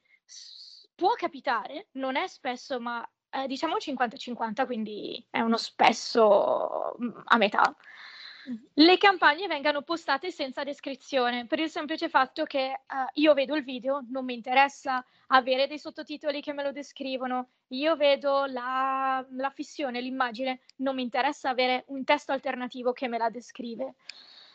può 0.96 1.14
capitare, 1.14 1.88
non 1.94 2.16
è 2.16 2.28
spesso, 2.28 2.80
ma 2.80 3.08
eh, 3.38 3.48
diciamo 3.48 3.76
50-50, 3.78 4.66
quindi 4.66 5.24
è 5.30 5.40
uno 5.42 5.58
spesso 5.58 6.96
mm, 7.02 7.10
a 7.26 7.38
metà. 7.38 7.76
Le 8.74 8.98
campagne 8.98 9.48
vengano 9.48 9.82
postate 9.82 10.32
senza 10.32 10.64
descrizione 10.64 11.46
per 11.48 11.60
il 11.60 11.70
semplice 11.70 12.08
fatto 12.08 12.46
che 12.46 12.66
eh, 12.72 12.80
io 13.16 13.34
vedo 13.34 13.56
il 13.56 13.64
video, 13.64 14.06
non 14.10 14.24
mi 14.24 14.34
interessa 14.34 15.06
avere 15.28 15.68
dei 15.68 15.78
sottotitoli 15.78 16.42
che 16.42 16.54
me 16.54 16.64
lo 16.64 16.72
descrivono, 16.72 17.50
io 17.70 17.98
vedo 17.98 18.46
la, 18.46 19.26
la 19.32 19.50
fissione, 19.50 20.00
l'immagine, 20.00 20.62
non 20.78 20.96
mi 20.96 21.02
interessa 21.02 21.50
avere 21.50 21.84
un 21.88 22.06
testo 22.06 22.32
alternativo 22.32 22.94
che 22.94 23.10
me 23.10 23.18
la 23.18 23.30
descrive. 23.30 23.96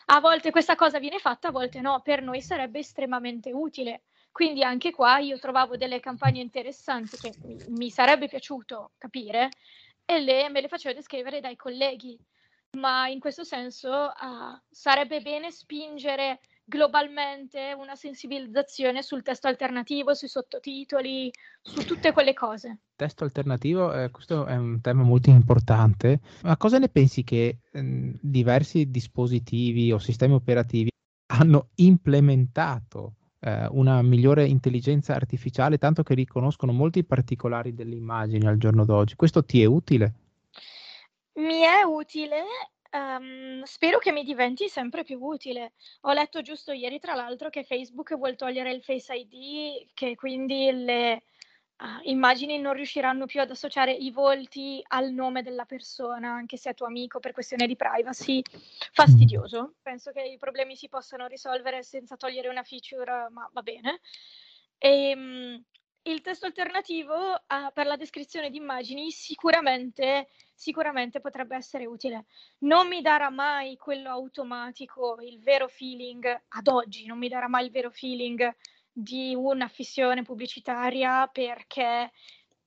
A 0.07 0.21
volte 0.21 0.51
questa 0.51 0.75
cosa 0.75 0.99
viene 0.99 1.19
fatta, 1.19 1.49
a 1.49 1.53
volte 1.53 1.81
no, 1.81 2.01
per 2.01 2.23
noi 2.23 2.41
sarebbe 2.41 2.81
estremamente 2.81 3.53
utile. 3.53 4.03
Quindi 4.33 4.65
anche 4.65 4.91
qua 4.93 5.19
io 5.19 5.39
trovavo 5.39 5.77
delle 5.77 6.01
campagne 6.01 6.41
interessanti 6.41 7.19
che 7.19 7.35
mi, 7.69 7.91
sarebbe 7.91 8.29
piaciuto 8.29 8.93
capire 8.97 9.51
e 10.07 10.21
le, 10.21 10.49
me 10.49 10.63
le 10.63 10.69
facevo 10.69 10.95
descrivere 10.95 11.41
dai 11.41 11.55
colleghi. 11.55 12.19
Ma 12.79 13.07
in 13.09 13.21
questo 13.21 13.45
senso 13.45 13.91
ah, 13.93 14.61
sarebbe 14.71 15.21
bene 15.21 15.51
spingere 15.51 16.41
globalmente 16.65 17.75
una 17.77 17.95
sensibilizzazione 17.95 19.03
sul 19.03 19.23
testo 19.23 19.49
alternativo, 19.49 20.15
sui 20.15 20.29
sottotitoli, 20.29 21.31
su 21.61 21.85
tutte 21.85 22.13
quelle 22.13 22.33
cose. 22.33 22.79
Testo 22.97 23.25
alternativo, 23.25 23.93
eh, 23.93 24.11
questo 24.11 24.47
è 24.47 24.57
un 24.57 24.81
tema 24.81 25.03
molto 25.03 25.29
importante. 25.29 26.21
Ma 26.43 26.57
cosa 26.57 26.79
ne 26.79 26.89
pensi 26.89 27.25
che 27.25 27.59
ehm, 27.71 28.17
diversi 28.19 28.91
dispositivi 28.91 29.93
o 29.93 29.99
sistemi 29.99 30.33
operativi 30.33 30.91
hanno 31.27 31.69
implementato 31.75 33.17
eh, 33.43 33.67
una 33.71 34.01
migliore 34.03 34.47
intelligenza 34.47 35.15
artificiale, 35.15 35.79
tanto 35.79 36.03
che 36.03 36.15
riconoscono 36.15 36.73
molti 36.73 37.05
particolari 37.05 37.75
delle 37.75 37.97
immagini 37.97 38.47
al 38.47 38.57
giorno 38.57 38.85
d'oggi? 38.85 39.17
Questo 39.17 39.45
ti 39.45 39.61
è 39.61 39.65
utile? 39.65 40.15
Mi 41.35 41.61
è 41.61 41.83
utile, 41.83 42.45
ehm, 42.91 43.63
spero 43.65 43.99
che 43.99 44.13
mi 44.13 44.23
diventi 44.23 44.69
sempre 44.69 45.03
più 45.03 45.19
utile. 45.21 45.73
Ho 46.03 46.13
letto 46.13 46.41
giusto 46.43 46.73
ieri, 46.73 47.01
tra 47.01 47.15
l'altro, 47.15 47.51
che 47.51 47.65
Facebook 47.65 48.17
vuol 48.17 48.37
togliere 48.37 48.73
il 48.73 48.83
Face 48.83 49.13
ID, 49.15 49.89
che 49.95 50.15
quindi 50.15 50.71
le 50.73 51.23
immagini 52.05 52.59
non 52.59 52.75
riusciranno 52.75 53.27
più 53.27 53.41
ad 53.41 53.51
associare 53.51 53.93
i 53.93 54.11
volti 54.11 54.83
al 54.89 55.13
nome 55.13 55.43
della 55.43 55.65
persona, 55.65 56.33
anche 56.33 56.57
se 56.57 56.71
è 56.71 56.75
tuo 56.75 56.87
amico, 56.87 57.21
per 57.21 57.33
questione 57.33 57.67
di 57.67 57.77
privacy. 57.77 58.43
Fastidioso. 58.93 59.75
Penso 59.83 60.13
che 60.13 60.23
i 60.23 60.39
problemi 60.39 60.77
si 60.77 60.89
possano 60.89 61.27
risolvere 61.27 61.83
senza 61.83 62.17
togliere 62.17 62.49
una 62.49 62.63
feature, 62.63 63.29
ma 63.31 63.49
va 63.53 63.63
bene. 63.63 64.01
Ehm, 64.79 65.63
il 66.05 66.21
testo 66.21 66.47
alternativo 66.47 67.15
ah, 67.47 67.71
per 67.73 67.87
la 67.87 67.97
descrizione 67.97 68.51
di 68.51 68.57
immagini 68.57 69.13
sicuramente, 69.13 70.29
sicuramente 70.55 71.21
potrebbe 71.21 71.55
essere 71.55 71.87
utile. 71.87 72.25
Non 72.59 72.89
mi 72.89 73.01
darà 73.03 73.31
mai 73.31 73.77
quello 73.77 74.11
automatico, 74.11 75.19
il 75.21 75.41
vero 75.41 75.69
feeling, 75.69 76.43
ad 76.49 76.67
oggi 76.67 77.07
non 77.07 77.19
mi 77.19 77.29
darà 77.29 77.49
mai 77.49 77.67
il 77.67 77.71
vero 77.71 77.91
feeling 77.91 78.53
di 78.93 79.35
una 79.35 79.69
fissione 79.69 80.23
pubblicitaria 80.23 81.27
perché 81.27 82.13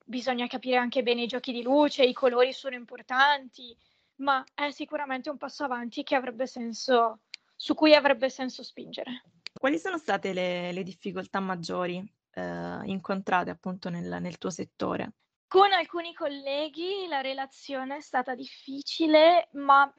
bisogna 0.04 0.46
capire 0.46 0.76
anche 0.76 1.02
bene 1.02 1.22
i 1.22 1.26
giochi 1.26 1.52
di 1.52 1.62
luce, 1.62 2.04
i 2.04 2.12
colori 2.12 2.52
sono 2.52 2.74
importanti, 2.74 3.76
ma 4.16 4.44
è 4.54 4.70
sicuramente 4.70 5.30
un 5.30 5.36
passo 5.36 5.64
avanti 5.64 6.02
che 6.02 6.14
avrebbe 6.14 6.46
senso, 6.46 7.20
su 7.54 7.74
cui 7.74 7.94
avrebbe 7.94 8.28
senso 8.28 8.62
spingere. 8.62 9.22
Quali 9.52 9.78
sono 9.78 9.98
state 9.98 10.32
le, 10.32 10.72
le 10.72 10.82
difficoltà 10.82 11.40
maggiori 11.40 12.04
eh, 12.32 12.80
incontrate 12.84 13.50
appunto 13.50 13.88
nel, 13.88 14.18
nel 14.20 14.38
tuo 14.38 14.50
settore? 14.50 15.12
Con 15.48 15.72
alcuni 15.72 16.12
colleghi 16.12 17.06
la 17.08 17.20
relazione 17.20 17.96
è 17.96 18.00
stata 18.00 18.34
difficile, 18.34 19.48
ma 19.52 19.92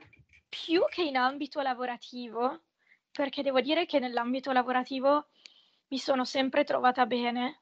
più 0.47 0.83
che 0.89 1.03
in 1.03 1.17
ambito 1.17 1.61
lavorativo, 1.61 2.63
perché 3.11 3.41
devo 3.41 3.61
dire 3.61 3.85
che 3.85 3.99
nell'ambito 3.99 4.51
lavorativo 4.51 5.29
mi 5.89 5.97
sono 5.97 6.25
sempre 6.25 6.63
trovata 6.63 7.05
bene. 7.05 7.61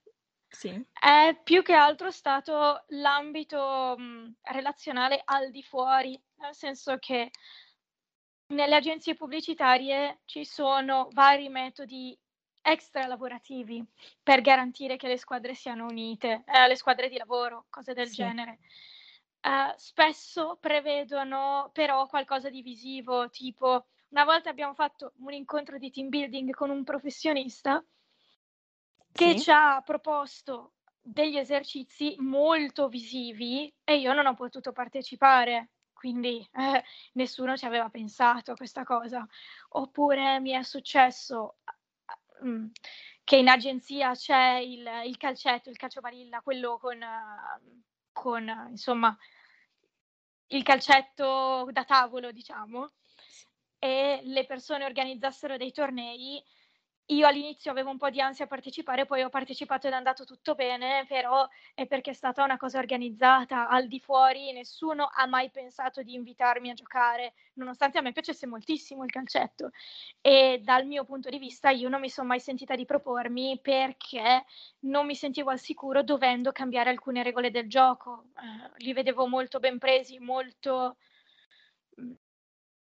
Sì. 0.52 0.86
È 0.92 1.40
più 1.44 1.62
che 1.62 1.74
altro 1.74 2.10
stato 2.10 2.84
l'ambito 2.88 3.96
mh, 3.98 4.36
relazionale 4.44 5.22
al 5.24 5.52
di 5.52 5.62
fuori, 5.62 6.20
nel 6.38 6.56
senso 6.56 6.98
che 6.98 7.30
nelle 8.48 8.76
agenzie 8.76 9.16
pubblicitarie 9.16 10.22
ci 10.26 10.46
sono 10.46 11.08
vari 11.12 11.50
metodi 11.50 12.18
extra 12.62 13.06
lavorativi 13.08 13.84
per 14.22 14.42
garantire 14.42 14.98
che 14.98 15.08
le 15.08 15.18
squadre 15.18 15.54
siano 15.54 15.86
unite, 15.86 16.44
eh, 16.46 16.68
le 16.68 16.76
squadre 16.76 17.10
di 17.10 17.18
lavoro, 17.18 17.66
cose 17.70 17.94
del 17.94 18.08
Sì. 18.08 18.16
genere. 18.16 18.60
Eh, 19.42 19.74
spesso 19.78 20.58
prevedono 20.60 21.70
però 21.74 22.08
qualcosa 22.08 22.50
di 22.50 22.62
visivo, 22.62 23.30
tipo 23.30 23.86
una 24.10 24.24
volta 24.24 24.50
abbiamo 24.50 24.74
fatto 24.74 25.14
un 25.18 25.34
incontro 25.34 25.78
di 25.78 25.90
team 25.92 26.10
building 26.10 26.52
con 26.52 26.70
un 26.70 26.84
professionista 26.84 27.84
che 29.16 29.32
Sì. 29.32 29.40
ci 29.44 29.52
ha 29.52 29.82
proposto 29.82 30.74
degli 31.02 31.38
esercizi 31.38 32.16
molto 32.20 32.90
visivi 32.90 33.74
e 33.84 33.96
io 33.98 34.14
non 34.14 34.26
ho 34.26 34.34
potuto 34.34 34.74
partecipare, 34.74 35.70
quindi 35.94 36.46
eh, 36.54 36.84
nessuno 37.14 37.56
ci 37.56 37.66
aveva 37.66 37.90
pensato 37.90 38.52
a 38.52 38.56
questa 38.56 38.84
cosa. 38.84 39.26
Oppure 39.70 40.40
mi 40.42 40.52
è 40.52 40.64
successo 40.64 41.60
mm, 42.44 42.68
che 43.24 43.38
in 43.38 43.48
agenzia 43.48 44.12
c'è 44.12 44.58
il, 44.58 44.86
il 45.06 45.18
calcetto, 45.18 45.70
il 45.70 45.78
calciobarilla, 45.78 46.42
quello 46.42 46.78
con, 46.78 47.00
con 48.12 48.68
insomma 48.70 49.18
il 50.48 50.64
calcetto 50.64 51.68
da 51.72 51.84
tavolo, 51.86 52.32
diciamo, 52.32 52.92
e 53.80 54.22
le 54.24 54.46
persone 54.46 54.84
organizzassero 54.86 55.56
dei 55.58 55.72
tornei. 55.72 56.44
Io 57.10 57.28
all'inizio 57.28 57.70
avevo 57.70 57.92
un 57.92 57.98
po' 57.98 58.10
di 58.10 58.20
ansia 58.20 58.46
a 58.46 58.48
partecipare, 58.48 59.06
poi 59.06 59.22
ho 59.22 59.30
partecipato 59.30 59.86
ed 59.86 59.94
è 59.94 59.96
andato 59.96 60.24
tutto 60.26 60.56
bene, 60.56 61.06
però 61.08 61.48
è 61.76 61.86
perché 61.86 62.10
è 62.12 62.14
stata 62.14 62.44
una 62.44 62.58
cosa 62.58 62.80
organizzata 62.80 63.68
al 63.70 63.88
di 63.88 64.00
fuori, 64.00 64.52
nessuno 64.54 65.10
ha 65.14 65.28
mai 65.28 65.52
pensato 65.52 66.02
di 66.02 66.16
invitarmi 66.16 66.72
a 66.72 66.74
giocare, 66.74 67.34
nonostante 67.54 68.00
a 68.00 68.02
me 68.02 68.12
piacesse 68.12 68.48
moltissimo 68.48 69.04
il 69.04 69.12
calcetto. 69.12 69.70
E 70.20 70.62
dal 70.64 70.88
mio 70.88 71.04
punto 71.06 71.30
di 71.30 71.38
vista 71.38 71.70
io 71.70 71.90
non 71.90 72.00
mi 72.02 72.10
sono 72.10 72.28
mai 72.28 72.40
sentita 72.40 72.76
di 72.76 72.86
propormi 72.86 73.60
perché 73.62 74.44
non 74.80 75.06
mi 75.06 75.16
sentivo 75.16 75.52
al 75.52 75.60
sicuro 75.60 76.02
dovendo 76.02 76.52
cambiare 76.52 76.90
alcune 76.90 77.22
regole 77.22 77.52
del 77.52 77.70
gioco. 77.70 78.30
Eh, 78.36 78.72
li 78.84 78.94
vedevo 78.94 79.28
molto 79.28 79.60
ben 79.60 79.78
presi, 79.78 80.18
molto 80.18 80.98
mm, 82.02 82.14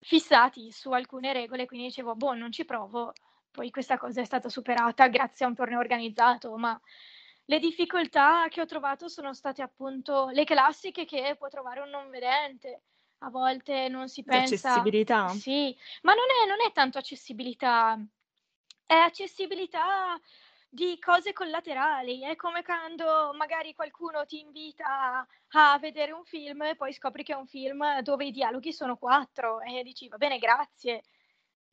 fissati 0.01 0.71
su 0.73 0.91
alcune 0.93 1.33
regole, 1.33 1.67
quindi 1.67 1.87
dicevo, 1.87 2.15
boh, 2.15 2.35
non 2.35 2.53
ci 2.53 2.65
provo. 2.67 3.13
Poi 3.51 3.71
questa 3.71 3.99
cosa 3.99 4.21
è 4.21 4.25
stata 4.25 4.49
superata 4.49 5.09
grazie 5.09 5.45
a 5.45 5.49
un 5.49 5.55
torneo 5.55 5.79
organizzato, 5.79 6.57
ma 6.57 6.81
le 7.47 7.59
difficoltà 7.59 8.47
che 8.49 8.61
ho 8.61 8.67
trovato 8.67 9.09
sono 9.09 9.35
state 9.35 9.61
appunto 9.61 10.29
le 10.29 10.45
classiche 10.45 11.05
che 11.05 11.35
può 11.37 11.49
trovare 11.49 11.81
un 11.81 11.91
non 11.91 12.09
vedente. 12.09 12.83
A 13.23 13.29
volte 13.29 13.89
non 13.89 14.09
si 14.09 14.23
pensa... 14.23 14.69
L'accessibilità? 14.69 15.29
Sì, 15.31 15.77
ma 16.03 16.15
non 16.15 16.25
è, 16.43 16.49
non 16.49 16.59
è 16.67 16.73
tanto 16.73 16.99
accessibilità, 16.99 17.99
è 18.87 18.95
accessibilità 18.95 20.19
di 20.69 20.99
cose 21.01 21.33
collaterali. 21.33 22.23
È 22.23 22.37
come 22.37 22.63
quando 22.63 23.33
magari 23.37 23.75
qualcuno 23.75 24.25
ti 24.25 24.39
invita 24.39 25.27
a 25.49 25.79
vedere 25.79 26.13
un 26.13 26.25
film 26.25 26.63
e 26.63 26.77
poi 26.77 26.93
scopri 26.93 27.25
che 27.25 27.33
è 27.33 27.37
un 27.37 27.47
film 27.47 28.01
dove 28.01 28.25
i 28.25 28.31
dialoghi 28.31 28.73
sono 28.73 28.97
quattro 28.97 29.61
e 29.61 29.83
dici 29.83 30.09
va 30.09 30.17
bene, 30.17 30.39
grazie, 30.39 31.03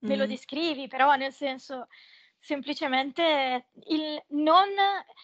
me 0.06 0.16
lo 0.16 0.26
Mm. 0.26 0.30
descrivi, 0.30 0.88
però 0.88 1.16
nel 1.16 1.34
senso 1.34 1.88
semplicemente 2.40 3.68
il 3.88 4.22
non, 4.30 4.70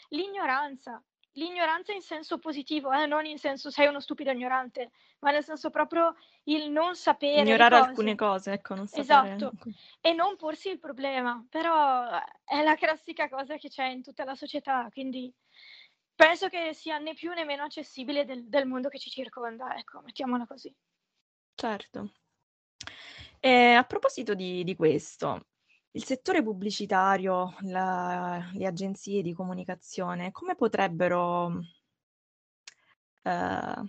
l'ignoranza. 0.09 1.01
L'ignoranza 1.35 1.93
in 1.93 2.01
senso 2.01 2.37
positivo, 2.37 2.91
eh, 2.91 3.05
non 3.07 3.25
in 3.25 3.39
senso 3.39 3.71
sei 3.71 3.87
uno 3.87 3.99
stupido 3.99 4.31
ignorante, 4.31 4.91
ma 5.19 5.31
nel 5.31 5.43
senso 5.43 5.69
proprio 5.71 6.15
il 6.45 6.69
non 6.69 6.95
sapere 6.95 7.43
Ignorare 7.45 7.65
cose. 7.65 7.89
alcune 7.89 8.15
cose, 8.15 8.51
ecco, 8.53 8.75
non 8.75 8.87
sapere. 8.87 9.35
Esatto, 9.35 9.55
e 10.01 10.13
non 10.13 10.35
porsi 10.35 10.69
il 10.69 10.79
problema, 10.79 11.43
però 11.49 12.09
è 12.43 12.61
la 12.63 12.75
classica 12.75 13.27
cosa 13.29 13.57
che 13.57 13.69
c'è 13.69 13.85
in 13.87 14.03
tutta 14.03 14.23
la 14.23 14.35
società, 14.35 14.87
quindi 14.91 15.33
penso 16.15 16.47
che 16.49 16.73
sia 16.73 16.99
né 16.99 17.13
più 17.15 17.31
né 17.33 17.43
meno 17.45 17.63
accessibile 17.63 18.25
del, 18.25 18.47
del 18.47 18.67
mondo 18.67 18.89
che 18.89 18.99
ci 18.99 19.09
circonda, 19.09 19.75
ecco, 19.77 20.01
mettiamola 20.01 20.45
così. 20.45 20.73
Certo. 21.61 21.99
E 23.45 23.73
a 23.73 23.83
proposito 23.83 24.35
di, 24.35 24.63
di 24.63 24.73
questo, 24.73 25.47
il 25.91 26.05
settore 26.05 26.41
pubblicitario, 26.41 27.55
la- 27.63 28.49
le 28.53 28.65
agenzie 28.65 29.21
di 29.21 29.33
comunicazione, 29.33 30.31
come 30.31 30.55
potrebbero 30.55 31.59
eh, 33.23 33.83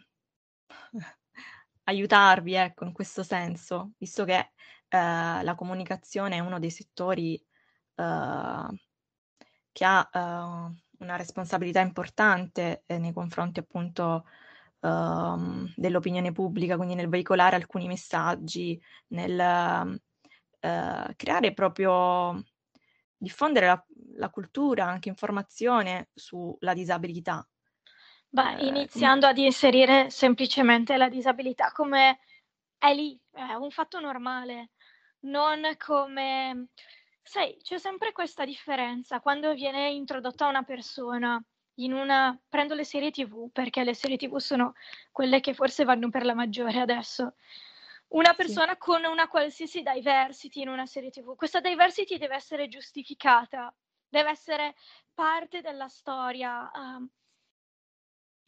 aiutarvi, 1.84 2.54
ecco, 2.54 2.84
in 2.84 2.92
questo 2.92 3.22
senso, 3.22 3.92
visto 3.98 4.24
che 4.24 4.38
eh, 4.88 5.42
la 5.42 5.54
comunicazione 5.56 6.36
è 6.36 6.40
uno 6.40 6.58
dei 6.58 6.70
settori 6.70 7.36
eh, 7.94 8.66
che 9.70 9.84
ha 9.84 10.08
eh, 10.12 10.18
una 10.98 11.16
responsabilità 11.16 11.78
importante 11.80 12.82
eh, 12.86 12.98
nei 12.98 13.12
confronti 13.12 13.60
appunto 13.60 14.24
ehm, 14.84 15.72
dell'opinione 15.74 16.32
pubblica, 16.32 16.76
quindi 16.76 16.94
nel 16.94 17.08
veicolare 17.08 17.56
alcuni 17.56 17.86
messaggi, 17.86 18.80
nel 19.08 19.40
eh, 20.60 21.14
creare 21.16 21.54
proprio, 21.54 22.42
diffondere 23.16 23.66
la, 23.66 23.84
la 24.16 24.28
cultura, 24.28 24.86
anche 24.86 25.08
informazione 25.08 26.10
sulla 26.14 26.74
disabilità. 26.74 27.46
Beh, 28.28 28.56
Eh, 28.56 28.66
iniziando 28.66 29.26
ad 29.26 29.38
inserire 29.38 30.10
semplicemente 30.10 30.96
la 30.96 31.08
disabilità 31.08 31.70
come 31.72 32.18
è 32.78 32.92
lì, 32.92 33.18
è 33.30 33.54
un 33.54 33.70
fatto 33.70 34.00
normale, 34.00 34.70
non 35.20 35.62
come... 35.78 36.68
Sai, 37.26 37.56
c'è 37.62 37.78
sempre 37.78 38.12
questa 38.12 38.44
differenza 38.44 39.20
quando 39.20 39.54
viene 39.54 39.90
introdotta 39.90 40.46
una 40.46 40.62
persona 40.62 41.42
in 41.76 41.92
una... 41.92 42.38
Prendo 42.48 42.74
le 42.74 42.84
serie 42.84 43.10
TV 43.10 43.50
perché 43.52 43.84
le 43.84 43.94
serie 43.94 44.16
TV 44.16 44.36
sono 44.38 44.74
quelle 45.10 45.40
che 45.40 45.54
forse 45.54 45.84
vanno 45.84 46.10
per 46.10 46.24
la 46.24 46.34
maggiore 46.34 46.80
adesso. 46.80 47.34
Una 48.08 48.30
Sì. 48.30 48.36
persona 48.36 48.76
con 48.76 49.04
una 49.04 49.28
qualsiasi 49.28 49.82
diversity 49.82 50.62
in 50.62 50.68
una 50.68 50.86
serie 50.86 51.10
TV. 51.10 51.34
Questa 51.36 51.60
diversity 51.60 52.18
deve 52.18 52.36
essere 52.36 52.68
giustificata, 52.68 53.74
deve 54.08 54.30
essere 54.30 54.74
parte 55.14 55.60
della 55.60 55.88
storia. 55.88 56.70
um, 56.74 57.08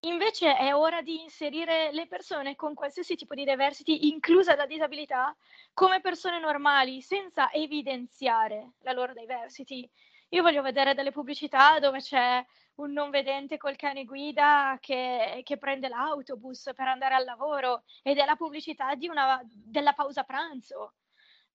Invece 0.00 0.56
è 0.56 0.72
ora 0.74 1.02
di 1.02 1.20
inserire 1.22 1.90
le 1.90 2.06
persone 2.06 2.54
con 2.54 2.74
qualsiasi 2.74 3.16
tipo 3.16 3.34
di 3.34 3.44
diversity, 3.44 4.08
inclusa 4.08 4.54
la 4.54 4.66
disabilità, 4.66 5.34
come 5.72 6.00
persone 6.00 6.38
normali, 6.38 7.00
senza 7.00 7.50
evidenziare 7.50 8.74
la 8.80 8.92
loro 8.92 9.14
diversity. 9.14 9.88
Io 10.28 10.42
voglio 10.42 10.62
vedere 10.62 10.94
delle 10.94 11.10
pubblicità 11.10 11.80
dove 11.80 11.98
c'è 12.00 12.44
un 12.76 12.92
non 12.92 13.10
vedente 13.10 13.56
col 13.56 13.76
cane 13.76 14.04
guida 14.04 14.76
che, 14.80 15.40
che 15.44 15.56
prende 15.58 15.88
l'autobus 15.88 16.70
per 16.74 16.88
andare 16.88 17.14
al 17.14 17.24
lavoro 17.24 17.84
ed 18.02 18.18
è 18.18 18.24
la 18.24 18.36
pubblicità 18.36 18.92
una, 19.08 19.40
della 19.44 19.92
pausa 19.92 20.24
pranzo. 20.24 20.94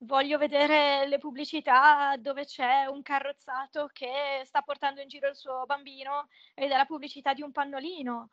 Voglio 0.03 0.39
vedere 0.39 1.07
le 1.07 1.19
pubblicità 1.19 2.15
dove 2.17 2.45
c'è 2.45 2.85
un 2.85 3.03
carrozzato 3.03 3.87
che 3.93 4.41
sta 4.45 4.61
portando 4.61 4.99
in 4.99 5.07
giro 5.07 5.27
il 5.29 5.35
suo 5.35 5.65
bambino 5.67 6.27
ed 6.55 6.71
è 6.71 6.77
la 6.77 6.85
pubblicità 6.85 7.33
di 7.33 7.43
un 7.43 7.51
pannolino. 7.51 8.31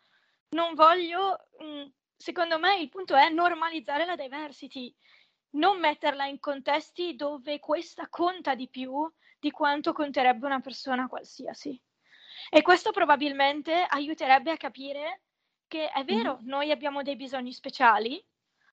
Non 0.51 0.73
voglio, 0.75 1.49
mh, 1.59 1.85
secondo 2.17 2.59
me 2.59 2.79
il 2.79 2.89
punto 2.89 3.15
è 3.15 3.29
normalizzare 3.29 4.07
la 4.07 4.17
diversity, 4.17 4.95
non 5.51 5.79
metterla 5.79 6.25
in 6.25 6.39
contesti 6.39 7.15
dove 7.15 7.59
questa 7.59 8.09
conta 8.09 8.55
di 8.55 8.69
più 8.71 9.07
di 9.39 9.51
quanto 9.51 9.93
conterebbe 9.93 10.47
una 10.47 10.61
persona 10.61 11.07
qualsiasi. 11.07 11.79
E 12.53 12.63
questo 12.63 12.93
probabilmente 12.93 13.85
aiuterebbe 13.87 14.51
a 14.53 14.57
capire 14.57 15.23
che 15.69 15.91
è 15.91 16.03
vero, 16.05 16.39
noi 16.43 16.71
abbiamo 16.71 17.03
dei 17.03 17.15
bisogni 17.17 17.53
speciali, 17.53 18.25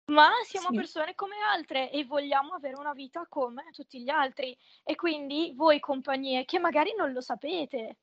ma 0.05 0.29
siamo 0.43 0.71
Sì. 0.71 0.71
persone 0.71 1.13
come 1.13 1.35
altre 1.45 1.91
e 1.91 2.05
vogliamo 2.05 2.53
avere 2.53 2.77
una 2.77 2.93
vita 2.93 3.25
come 3.27 3.65
tutti 3.71 4.01
gli 4.01 4.09
altri. 4.09 4.57
E 4.83 4.95
quindi 4.95 5.51
voi 5.55 5.79
compagnie 5.81 6.45
che 6.45 6.57
magari 6.57 6.93
non 6.95 7.11
lo 7.11 7.19
sapete, 7.19 7.97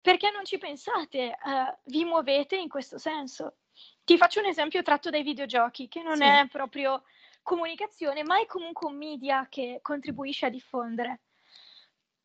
perché 0.00 0.30
non 0.30 0.44
ci 0.46 0.56
pensate, 0.56 1.18
eh, 1.32 1.78
vi 1.84 2.04
muovete 2.04 2.56
in 2.56 2.68
questo 2.70 2.96
senso. 2.96 3.56
Ti 4.04 4.16
faccio 4.16 4.40
un 4.40 4.46
esempio 4.46 4.80
tratto 4.82 5.10
dai 5.10 5.22
videogiochi, 5.22 5.88
che 5.88 6.02
non 6.02 6.22
Sì. 6.22 6.22
è 6.22 6.46
proprio 6.50 7.02
comunicazione, 7.42 8.22
ma 8.24 8.40
è 8.40 8.46
comunque 8.46 8.88
un 8.88 8.96
media 8.96 9.46
che 9.50 9.80
contribuisce 9.82 10.46
a 10.46 10.50
diffondere. 10.50 11.20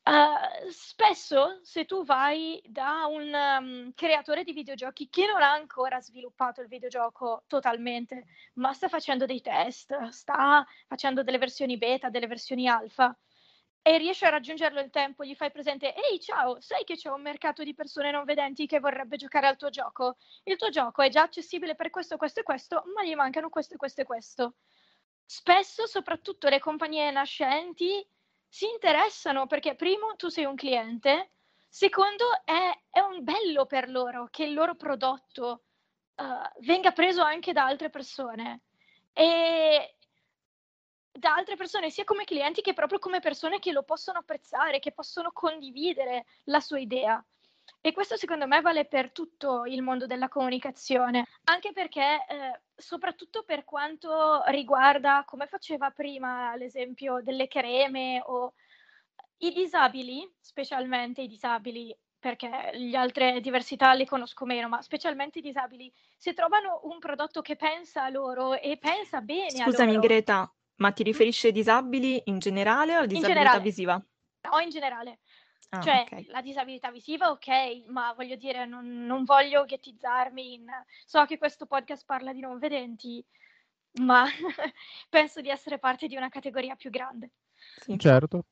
Uh, 0.08 0.70
spesso 0.70 1.60
se 1.64 1.84
tu 1.84 2.06
vai 2.06 2.62
da 2.66 3.08
un 3.08 3.30
um, 3.34 3.94
creatore 3.94 4.46
di 4.46 4.54
videogiochi 4.54 5.10
che 5.10 5.26
non 5.26 5.42
ha 5.42 5.52
ancora 5.52 6.00
sviluppato 6.00 6.62
il 6.62 6.70
videogioco 6.70 7.44
totalmente, 7.46 8.24
ma 8.54 8.72
sta 8.72 8.88
facendo 8.88 9.26
dei 9.26 9.42
test, 9.42 10.08
sta 10.08 10.66
facendo 10.88 11.24
delle 11.24 11.38
versioni 11.38 11.78
beta, 11.78 12.10
delle 12.10 12.28
versioni 12.28 12.70
alfa, 12.70 13.14
e 13.82 13.98
riesci 13.98 14.24
a 14.24 14.30
raggiungerlo 14.30 14.80
il 14.80 14.92
tempo, 14.92 15.26
gli 15.26 15.36
fai 15.36 15.52
presente, 15.52 15.94
ehi 15.94 16.22
ciao, 16.22 16.62
sai 16.62 16.86
che 16.86 16.96
c'è 16.96 17.10
un 17.10 17.22
mercato 17.22 17.64
di 17.64 17.74
persone 17.74 18.10
non 18.10 18.24
vedenti 18.24 18.66
che 18.66 18.80
vorrebbe 18.80 19.18
giocare 19.18 19.48
al 19.48 19.58
tuo 19.58 19.70
gioco? 19.70 20.16
Il 20.44 20.56
tuo 20.56 20.70
gioco 20.70 21.02
è 21.02 21.10
già 21.10 21.24
accessibile 21.24 21.76
per 21.76 21.90
questo, 21.90 22.16
questo 22.16 22.40
e 22.40 22.44
questo, 22.44 22.84
ma 22.96 23.04
gli 23.04 23.14
mancano 23.14 23.50
questo 23.50 23.74
e 23.74 23.78
questo 23.78 24.02
e 24.02 24.06
questo. 24.06 24.56
Spesso, 25.26 25.86
soprattutto 25.86 26.48
le 26.48 26.60
compagnie 26.60 27.12
nascenti, 27.12 28.08
si 28.48 28.66
interessano 28.70 29.48
perché 29.48 29.76
primo 29.76 30.16
tu 30.16 30.30
sei 30.30 30.46
un 30.46 30.56
cliente, 30.56 31.32
secondo 31.68 32.26
è, 32.44 32.72
è 32.90 33.00
un 33.00 33.24
bello 33.24 33.66
per 33.66 33.90
loro 33.90 34.28
che 34.32 34.44
il 34.44 34.54
loro 34.54 34.76
prodotto 34.76 35.64
uh, 36.16 36.62
venga 36.62 36.92
preso 36.92 37.22
anche 37.22 37.54
da 37.54 37.66
altre 37.66 37.90
persone 37.90 38.62
e 39.14 39.96
da 41.12 41.34
altre 41.34 41.56
persone 41.56 41.90
sia 41.90 42.04
come 42.04 42.26
clienti 42.26 42.62
che 42.62 42.74
proprio 42.74 43.00
come 43.00 43.20
persone 43.20 43.60
che 43.60 43.72
lo 43.72 43.84
possono 43.84 44.20
apprezzare, 44.20 44.80
che 44.80 44.92
possono 44.92 45.32
condividere 45.32 46.26
la 46.46 46.60
sua 46.60 46.80
idea. 46.80 47.24
E 47.80 47.94
questo 47.94 48.18
secondo 48.18 48.48
me 48.48 48.60
vale 48.62 48.86
per 48.86 49.12
tutto 49.12 49.66
il 49.66 49.82
mondo 49.82 50.06
della 50.06 50.28
comunicazione, 50.28 51.26
anche 51.46 51.72
perché 51.72 52.26
eh, 52.28 52.62
soprattutto 52.76 53.44
per 53.44 53.64
quanto 53.64 54.44
riguarda, 54.48 55.24
come 55.26 55.48
faceva 55.48 55.92
prima 55.92 56.56
l'esempio 56.56 57.22
delle 57.22 57.48
creme 57.48 58.22
o 58.26 58.54
i 59.38 59.54
disabili, 59.54 60.30
specialmente 60.40 61.22
i 61.22 61.28
disabili, 61.28 61.96
perché 62.20 62.72
le 62.74 62.98
altre 62.98 63.40
diversità 63.40 63.94
le 63.94 64.06
conosco 64.06 64.46
meno, 64.46 64.68
ma 64.68 64.82
specialmente 64.82 65.40
i 65.40 65.44
disabili, 65.44 65.92
se 66.18 66.34
trovano 66.34 66.82
un 66.84 67.00
prodotto 67.00 67.42
che 67.42 67.56
pensa 67.56 68.04
a 68.04 68.10
loro 68.10 68.60
e 68.60 68.78
pensa 68.78 69.22
bene 69.22 69.50
Scusami 69.52 69.92
a 69.92 69.94
loro... 69.96 70.08
Greta, 70.08 70.54
ma 70.78 70.92
ti 70.92 71.04
mm? 71.04 71.06
riferisci 71.06 71.48
ai 71.48 71.54
disabili 71.54 72.22
in 72.26 72.40
generale 72.40 72.96
o 72.96 72.98
alla 72.98 73.06
disabilità 73.06 73.40
generale. 73.40 73.64
visiva? 73.64 74.06
O 74.50 74.60
in 74.60 74.70
generale. 74.70 75.20
Ah, 75.70 75.82
cioè, 75.82 76.04
okay. 76.06 76.26
la 76.28 76.42
disabilità 76.42 76.92
visiva, 76.92 77.30
ok, 77.30 77.84
ma 77.88 78.14
voglio 78.14 78.36
dire, 78.36 78.66
non, 78.66 79.06
non, 79.06 79.26
voglio 79.26 79.66
ghettizzarmi 79.66 80.54
in... 80.54 80.66
So 81.06 81.26
che 81.26 81.38
questo 81.38 81.66
podcast 81.66 82.06
parla 82.06 82.32
di 82.32 82.40
non 82.40 82.58
vedenti, 82.58 83.24
ma 84.00 84.26
penso 85.10 85.42
di 85.42 85.50
essere 85.50 85.78
parte 85.78 86.08
di 86.08 86.16
una 86.16 86.30
categoria 86.30 86.76
più 86.76 86.90
grande. 86.90 87.32
Sì, 87.82 88.00
certo. 88.00 88.46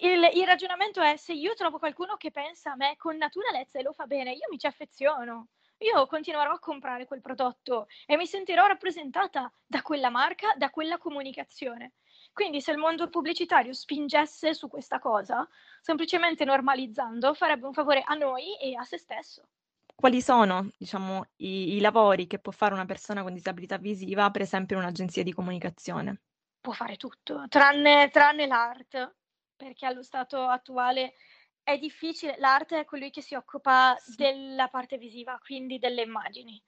Il, 0.00 0.30
il, 0.34 0.46
ragionamento 0.46 1.00
è 1.00 1.16
se 1.16 1.32
io 1.32 1.54
trovo 1.54 1.78
qualcuno 1.78 2.16
che 2.16 2.30
pensa 2.30 2.72
a 2.72 2.76
me 2.76 2.96
con 2.96 3.16
naturalezza 3.16 3.78
e 3.78 3.82
lo 3.82 3.92
fa 3.92 4.06
bene, 4.06 4.32
io 4.32 4.46
mi 4.50 4.58
ci 4.58 4.66
affeziono. 4.66 5.48
Io 5.78 6.06
continuerò 6.06 6.52
a 6.52 6.58
comprare 6.58 7.06
quel 7.06 7.20
prodotto 7.20 7.86
e 8.04 8.16
mi 8.16 8.26
sentirò 8.26 8.66
rappresentata 8.66 9.52
da 9.64 9.80
quella 9.82 10.10
marca, 10.10 10.54
da 10.56 10.70
quella 10.70 10.98
comunicazione. 10.98 11.92
Quindi 12.32 12.60
se 12.60 12.70
il 12.70 12.78
mondo 12.78 13.08
pubblicitario 13.08 13.72
spingesse 13.72 14.54
su 14.54 14.68
questa 14.68 14.98
cosa, 14.98 15.46
semplicemente 15.80 16.44
normalizzando, 16.44 17.34
farebbe 17.34 17.66
un 17.66 17.72
favore 17.72 18.02
a 18.04 18.14
noi 18.14 18.56
e 18.60 18.76
a 18.76 18.84
se 18.84 18.98
stesso. 18.98 19.48
Quali 19.94 20.22
sono, 20.22 20.70
diciamo, 20.78 21.24
i, 21.38 21.74
i 21.74 21.80
lavori 21.80 22.28
che 22.28 22.38
può 22.38 22.52
fare 22.52 22.72
una 22.72 22.84
persona 22.84 23.22
con 23.24 23.34
disabilità 23.34 23.78
visiva, 23.78 24.30
per 24.30 24.42
esempio 24.42 24.76
in 24.76 24.82
un'agenzia 24.82 25.24
di 25.24 25.32
comunicazione? 25.32 26.20
Può 26.60 26.72
fare 26.72 26.96
tutto, 26.96 27.46
tranne, 27.48 28.08
tranne 28.10 28.46
l'art, 28.46 29.14
perché 29.56 29.86
allo 29.86 30.04
stato 30.04 30.46
attuale 30.46 31.14
è 31.64 31.76
difficile. 31.78 32.36
L'arte 32.38 32.78
è 32.78 32.84
colui 32.84 33.10
che 33.10 33.22
si 33.22 33.34
occupa 33.34 33.96
sì. 33.96 34.14
della 34.14 34.68
parte 34.68 34.98
visiva, 34.98 35.36
quindi 35.44 35.80
delle 35.80 36.02
immagini. 36.02 36.62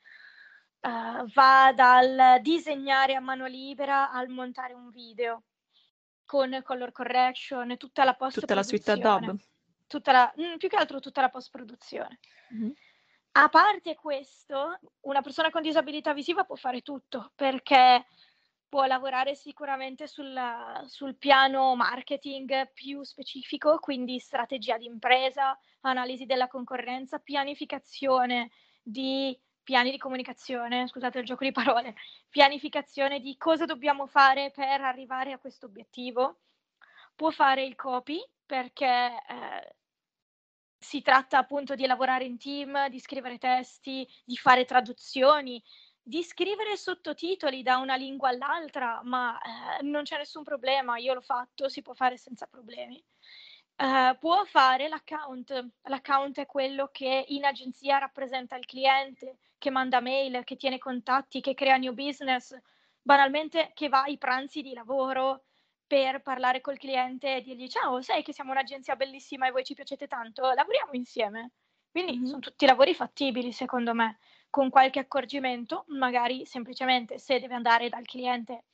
Uh, 0.80 1.30
va 1.32 1.72
dal 1.72 2.40
disegnare 2.40 3.14
a 3.14 3.20
mano 3.20 3.46
libera 3.46 4.10
al 4.10 4.28
montare 4.28 4.72
un 4.72 4.90
video 4.90 5.44
con 6.30 6.60
color 6.62 6.92
correction, 6.92 7.76
tutta 7.76 8.04
la 8.04 8.14
post 8.14 8.38
Tutta 8.38 8.54
la 8.54 8.62
suite 8.62 8.92
Adobe. 8.92 9.34
Tutta 9.88 10.12
la, 10.12 10.32
mm, 10.40 10.58
più 10.58 10.68
che 10.68 10.76
altro 10.76 11.00
tutta 11.00 11.20
la 11.20 11.28
post-produzione. 11.28 12.20
Mm-hmm. 12.54 12.70
A 13.32 13.48
parte 13.48 13.96
questo, 13.96 14.78
una 15.00 15.22
persona 15.22 15.50
con 15.50 15.60
disabilità 15.60 16.14
visiva 16.14 16.44
può 16.44 16.54
fare 16.54 16.82
tutto 16.82 17.32
perché 17.34 18.06
può 18.68 18.84
lavorare 18.84 19.34
sicuramente 19.34 20.06
sulla, 20.06 20.84
sul 20.86 21.16
piano 21.16 21.74
marketing 21.74 22.70
più 22.74 23.02
specifico, 23.02 23.80
quindi 23.80 24.20
strategia 24.20 24.78
di 24.78 24.86
impresa, 24.86 25.58
analisi 25.80 26.26
della 26.26 26.46
concorrenza, 26.46 27.18
pianificazione 27.18 28.52
di 28.80 29.36
piani 29.70 29.92
di 29.92 29.98
comunicazione, 29.98 30.88
scusate 30.88 31.20
il 31.20 31.24
gioco 31.24 31.44
di 31.44 31.52
parole, 31.52 31.94
pianificazione 32.28 33.20
di 33.20 33.36
cosa 33.36 33.66
dobbiamo 33.66 34.08
fare 34.08 34.50
per 34.50 34.80
arrivare 34.80 35.30
a 35.30 35.38
questo 35.38 35.66
obiettivo. 35.66 36.40
Può 37.14 37.30
fare 37.30 37.64
il 37.64 37.76
copy 37.76 38.20
perché 38.44 38.84
eh, 38.84 39.76
si 40.76 41.02
tratta 41.02 41.38
appunto 41.38 41.76
di 41.76 41.86
lavorare 41.86 42.24
in 42.24 42.36
team, 42.36 42.88
di 42.88 42.98
scrivere 42.98 43.38
testi, 43.38 44.04
di 44.24 44.36
fare 44.36 44.64
traduzioni, 44.64 45.62
di 46.02 46.24
scrivere 46.24 46.76
sottotitoli 46.76 47.62
da 47.62 47.76
una 47.76 47.94
lingua 47.94 48.30
all'altra, 48.30 49.00
ma 49.04 49.38
eh, 49.40 49.84
non 49.84 50.02
c'è 50.02 50.16
nessun 50.16 50.42
problema, 50.42 50.98
io 50.98 51.14
l'ho 51.14 51.20
fatto, 51.20 51.68
si 51.68 51.80
può 51.80 51.94
fare 51.94 52.16
senza 52.16 52.48
problemi. 52.48 53.00
Uh, 53.80 54.14
può 54.18 54.44
fare 54.44 54.88
l'account. 54.88 55.70
L'account 55.84 56.38
è 56.38 56.44
quello 56.44 56.90
che 56.92 57.24
in 57.28 57.46
agenzia 57.46 57.96
rappresenta 57.96 58.54
il 58.56 58.66
cliente, 58.66 59.38
che 59.56 59.70
manda 59.70 60.00
mail, 60.00 60.44
che 60.44 60.56
tiene 60.56 60.76
contatti, 60.76 61.40
che 61.40 61.54
crea 61.54 61.78
new 61.78 61.94
business, 61.94 62.54
banalmente 63.00 63.70
che 63.72 63.88
va 63.88 64.02
ai 64.02 64.18
pranzi 64.18 64.60
di 64.60 64.74
lavoro 64.74 65.44
per 65.86 66.20
parlare 66.20 66.60
col 66.60 66.76
cliente 66.76 67.36
e 67.36 67.40
dirgli 67.40 67.68
ciao, 67.68 68.02
sai 68.02 68.22
che 68.22 68.34
siamo 68.34 68.50
un'agenzia 68.50 68.96
bellissima 68.96 69.46
e 69.48 69.50
voi 69.50 69.64
ci 69.64 69.74
piacete 69.74 70.06
tanto, 70.06 70.42
lavoriamo 70.52 70.92
insieme. 70.92 71.52
Quindi 71.90 72.16
mm-hmm. 72.16 72.26
sono 72.26 72.38
tutti 72.40 72.66
lavori 72.66 72.94
fattibili 72.94 73.50
secondo 73.50 73.94
me, 73.94 74.18
con 74.50 74.68
qualche 74.68 74.98
accorgimento, 74.98 75.84
magari 75.88 76.44
semplicemente 76.44 77.18
se 77.18 77.40
deve 77.40 77.54
andare 77.54 77.88
dal 77.88 78.04
cliente 78.04 78.64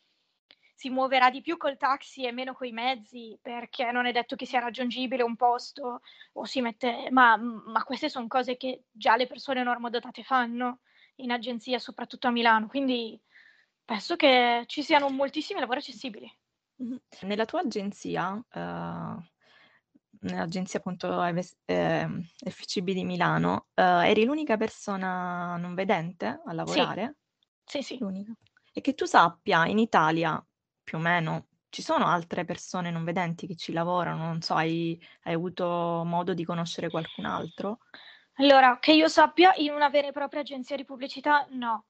si 0.76 0.90
muoverà 0.90 1.30
di 1.30 1.40
più 1.40 1.56
col 1.56 1.78
taxi 1.78 2.26
e 2.26 2.32
meno 2.32 2.52
coi 2.52 2.70
mezzi 2.70 3.36
perché 3.40 3.90
non 3.90 4.04
è 4.04 4.12
detto 4.12 4.36
che 4.36 4.44
sia 4.44 4.60
raggiungibile 4.60 5.22
un 5.22 5.34
posto 5.34 6.02
o 6.32 6.44
si 6.44 6.60
mette, 6.60 7.08
ma, 7.10 7.34
ma 7.38 7.82
queste 7.82 8.10
sono 8.10 8.26
cose 8.26 8.58
che 8.58 8.82
già 8.90 9.16
le 9.16 9.26
persone 9.26 9.62
normodotate 9.62 10.22
fanno 10.22 10.80
in 11.16 11.30
agenzia, 11.30 11.78
soprattutto 11.78 12.26
a 12.26 12.30
Milano, 12.30 12.66
quindi 12.66 13.18
penso 13.86 14.16
che 14.16 14.64
ci 14.66 14.82
siano 14.82 15.08
moltissimi 15.08 15.60
lavori 15.60 15.78
accessibili. 15.78 16.30
Mm-hmm. 16.82 16.96
Nella 17.22 17.46
tua 17.46 17.60
agenzia, 17.60 18.32
uh, 18.34 19.24
nell'agenzia 20.20 20.78
appunto 20.78 21.24
eh, 21.24 22.06
FCB 22.50 22.90
di 22.90 23.04
Milano, 23.04 23.68
uh, 23.72 24.04
eri 24.04 24.26
l'unica 24.26 24.58
persona 24.58 25.56
non 25.56 25.74
vedente 25.74 26.42
a 26.44 26.52
lavorare? 26.52 27.16
Sì, 27.64 27.80
sì. 27.80 27.94
sì. 27.94 27.98
L'unica. 27.98 28.34
E 28.74 28.82
che 28.82 28.92
tu 28.92 29.06
sappia, 29.06 29.64
in 29.64 29.78
Italia 29.78 30.38
più 30.86 30.98
o 30.98 31.00
meno 31.00 31.48
ci 31.68 31.82
sono 31.82 32.06
altre 32.06 32.44
persone 32.44 32.92
non 32.92 33.02
vedenti 33.02 33.48
che 33.48 33.56
ci 33.56 33.72
lavorano? 33.72 34.24
Non 34.24 34.40
so, 34.40 34.54
hai, 34.54 34.98
hai 35.24 35.34
avuto 35.34 36.04
modo 36.06 36.32
di 36.32 36.44
conoscere 36.44 36.88
qualcun 36.88 37.24
altro? 37.24 37.80
Allora, 38.34 38.78
che 38.78 38.92
io 38.92 39.08
sappia, 39.08 39.52
in 39.56 39.72
una 39.72 39.88
vera 39.88 40.06
e 40.06 40.12
propria 40.12 40.42
agenzia 40.42 40.76
di 40.76 40.84
pubblicità, 40.84 41.44
no. 41.50 41.86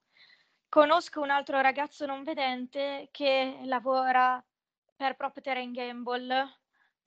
Conosco 0.69 1.21
un 1.21 1.29
altro 1.29 1.61
ragazzo 1.61 2.07
non 2.07 2.23
vedente 2.23 3.09
che 3.11 3.61
lavora 3.65 4.43
per 4.97 5.15
Procter 5.15 5.71
Gamble 5.71 6.59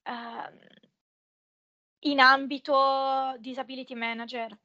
eh, 0.04 0.92
in 2.02 2.20
ambito 2.20 3.36
disability 3.40 3.96
manager 3.96 4.56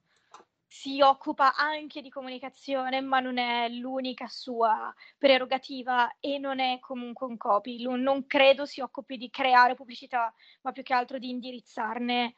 si 0.75 1.01
occupa 1.01 1.55
anche 1.55 2.03
di 2.03 2.11
comunicazione, 2.11 3.01
ma 3.01 3.21
non 3.21 3.39
è 3.39 3.69
l'unica 3.69 4.27
sua 4.27 4.93
prerogativa 5.17 6.17
e 6.19 6.39
non 6.39 6.59
è 6.59 6.81
comunque 6.81 7.29
un 7.29 7.37
copy. 7.37 7.81
Non 7.85 8.27
credo 8.27 8.67
si 8.67 8.81
occupi 8.81 9.17
di 9.17 9.31
creare 9.31 9.77
pubblicità, 9.77 10.35
ma 10.63 10.73
più 10.73 10.83
che 10.83 10.93
altro 10.93 11.19
di 11.19 11.31
indirizzarne 11.31 12.35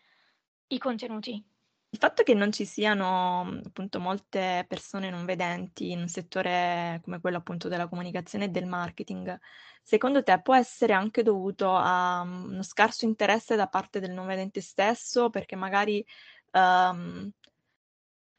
i 0.66 0.78
contenuti. 0.78 1.42
Il 1.88 1.98
fatto 1.98 2.22
che 2.24 2.34
non 2.34 2.52
ci 2.52 2.66
siano 2.66 3.58
appunto 3.64 4.00
molte 4.00 4.66
persone 4.68 5.08
non 5.08 5.24
vedenti 5.24 5.92
in 5.92 6.00
un 6.00 6.08
settore 6.08 7.00
come 7.04 7.20
quello 7.20 7.38
appunto 7.38 7.68
della 7.68 7.88
comunicazione 7.88 8.44
e 8.44 8.48
del 8.48 8.66
marketing, 8.66 9.40
secondo 9.82 10.22
te 10.22 10.42
può 10.42 10.54
essere 10.54 10.92
anche 10.92 11.22
dovuto 11.22 11.74
a 11.74 12.20
uno 12.20 12.62
scarso 12.62 13.06
interesse 13.06 13.56
da 13.56 13.66
parte 13.66 13.98
del 13.98 14.10
non 14.10 14.26
vedente 14.26 14.60
stesso, 14.60 15.30
perché 15.30 15.56
magari 15.56 16.04
um, 16.52 17.32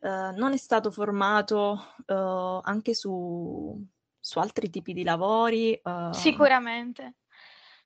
Ehm, 0.02 0.36
non 0.36 0.54
è 0.54 0.58
stato 0.58 0.92
formato, 0.92 1.80
uhm, 2.08 2.60
anche 2.64 2.94
su 2.94 3.84
su 4.20 4.40
altri 4.40 4.70
tipi 4.70 4.94
di 4.94 5.04
lavori? 5.04 5.80
Uhm 5.84 6.14
Sicuramente. 6.14 7.16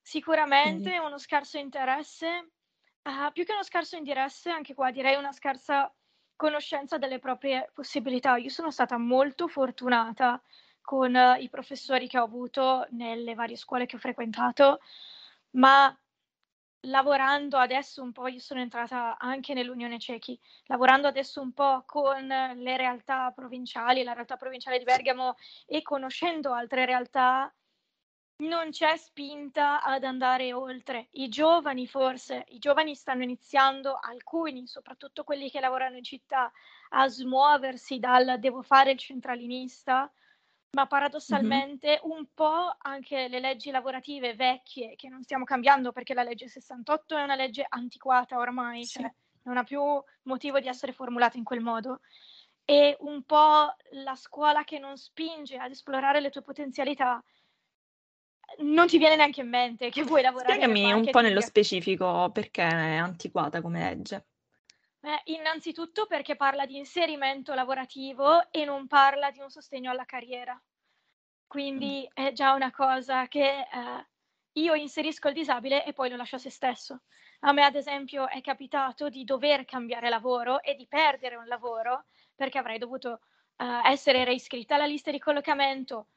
Sicuramente 0.02 0.98
uno 1.00 1.18
scarso 1.18 1.58
interesse, 1.58 2.52
Uh, 3.04 3.32
più 3.32 3.46
che 3.46 3.54
uno 3.54 3.64
scarso 3.64 3.96
interesse, 3.96 4.52
anche 4.52 4.76
qua 4.76 4.92
direi 4.92 5.16
una 5.16 5.32
scarsa 5.32 5.92
conoscenza 6.36 7.00
delle 7.00 7.18
proprie 7.18 7.72
possibilità. 7.74 8.36
Io 8.38 8.50
sono 8.50 8.70
stata 8.70 8.96
molto 9.00 9.48
fortunata 9.48 10.40
con 10.82 11.12
uh, 11.16 11.36
i 11.42 11.50
professori 11.50 12.08
che 12.08 12.20
ho 12.20 12.24
avuto 12.24 12.86
nelle 12.92 13.34
varie 13.34 13.56
scuole 13.56 13.88
che 13.88 13.96
ho 13.96 14.00
frequentato, 14.00 14.82
ma 15.54 16.00
lavorando 16.82 17.58
adesso 17.58 18.02
un 18.02 18.12
po', 18.12 18.28
io 18.28 18.40
sono 18.40 18.60
entrata 18.60 19.18
anche 19.18 19.54
nell'Unione 19.54 20.00
Cechi, 20.00 20.40
lavorando 20.66 21.08
adesso 21.08 21.42
un 21.42 21.54
po' 21.54 21.84
con 21.86 22.28
le 22.28 22.78
realtà 22.78 23.32
provinciali, 23.32 24.04
la 24.04 24.14
realtà 24.14 24.38
provinciale 24.38 24.78
di 24.80 24.84
Bergamo 24.84 25.36
e 25.66 25.82
conoscendo 25.82 26.54
altre 26.54 26.86
realtà, 26.86 27.54
non 28.38 28.72
c'è 28.72 28.98
spinta 28.98 29.84
ad 29.84 30.04
andare 30.04 30.54
oltre. 30.54 31.10
I 31.12 31.30
giovani 31.30 31.86
forse, 31.88 32.46
i 32.50 32.58
giovani 32.58 32.96
stanno 32.96 33.24
iniziando, 33.24 34.00
alcuni, 34.02 34.66
soprattutto 34.66 35.24
quelli 35.24 35.50
che 35.52 35.60
lavorano 35.60 35.98
in 35.98 36.04
città, 36.04 36.52
a 36.90 37.08
smuoversi 37.08 38.00
dal 38.00 38.40
devo 38.40 38.64
fare 38.64 38.92
il 38.92 38.98
centralinista 38.98 40.12
ma 40.72 40.88
paradossalmente 40.88 42.02
mm-hmm. 42.02 42.18
un 42.18 42.28
po' 42.34 42.76
anche 42.78 43.28
le 43.28 43.40
leggi 43.40 43.72
lavorative 43.72 44.36
vecchie 44.36 44.96
che 44.96 45.10
non 45.10 45.22
stiamo 45.24 45.44
cambiando 45.44 45.92
perché 45.92 46.14
la 46.14 46.24
legge 46.24 46.48
68 46.48 47.18
è 47.18 47.24
una 47.24 47.36
legge 47.36 47.66
antiquata 47.68 48.38
ormai, 48.38 48.86
sì. 48.86 49.00
cioè 49.00 49.14
non 49.44 49.58
ha 49.58 49.64
più 49.64 49.82
motivo 50.24 50.60
di 50.60 50.68
essere 50.68 50.94
formulata 50.94 51.38
in 51.38 51.44
quel 51.44 51.62
modo. 51.62 52.00
E 52.64 52.96
un 53.00 53.24
po' 53.24 53.76
la 53.92 54.16
scuola 54.16 54.64
che 54.64 54.80
non 54.80 54.96
spinge 54.96 55.58
ad 55.58 55.72
esplorare 55.72 56.22
le 56.22 56.30
tue 56.30 56.42
potenzialità, 56.42 57.22
non 58.60 58.88
ti 58.88 58.98
viene 58.98 59.16
neanche 59.16 59.42
in 59.42 59.50
mente 59.50 59.90
che 59.90 60.04
vuoi 60.04 60.22
lavorare. 60.22 60.54
Spiegami 60.54 60.92
un 60.94 61.10
po' 61.10 61.20
nello 61.20 61.42
specifico 61.42 62.30
perché 62.32 62.62
è 62.62 62.96
antiquata 62.96 63.62
come 63.62 63.80
legge. 63.80 64.26
Beh, 65.02 65.22
innanzitutto 65.26 66.06
perché 66.06 66.36
parla 66.36 66.68
di 66.68 66.78
inserimento 66.78 67.56
lavorativo 67.56 68.52
e 68.52 68.66
non 68.66 68.86
parla 68.86 69.32
di 69.32 69.40
un 69.40 69.50
sostegno 69.50 69.90
alla 69.90 70.06
carriera. 70.06 70.60
Quindi 71.48 72.08
mm. 72.08 72.26
è 72.26 72.32
già 72.34 72.54
una 72.54 72.70
cosa 72.70 73.28
che 73.28 73.62
eh, 73.62 74.08
io 74.54 74.76
inserisco 74.76 75.30
il 75.30 75.34
disabile 75.34 75.86
e 75.86 75.94
poi 75.94 76.10
lo 76.10 76.18
lascio 76.18 76.36
a 76.36 76.40
se 76.40 76.52
stesso. 76.52 77.02
A 77.40 77.52
me, 77.52 77.64
ad 77.64 77.74
esempio, 77.74 78.30
è 78.30 78.42
capitato 78.42 79.10
di 79.10 79.24
dover 79.24 79.66
cambiare 79.66 80.08
lavoro 80.08 80.62
e 80.62 80.76
di 80.76 80.86
perdere 80.86 81.36
un 81.36 81.48
lavoro 81.48 82.06
perché 82.36 82.60
avrei 82.60 82.78
dovuto 82.78 83.22
eh, 83.58 83.82
essere 83.86 84.24
reiscritta 84.24 84.76
alla 84.76 84.86
lista 84.86 85.10
di 85.10 85.18
collocamento. 85.18 86.10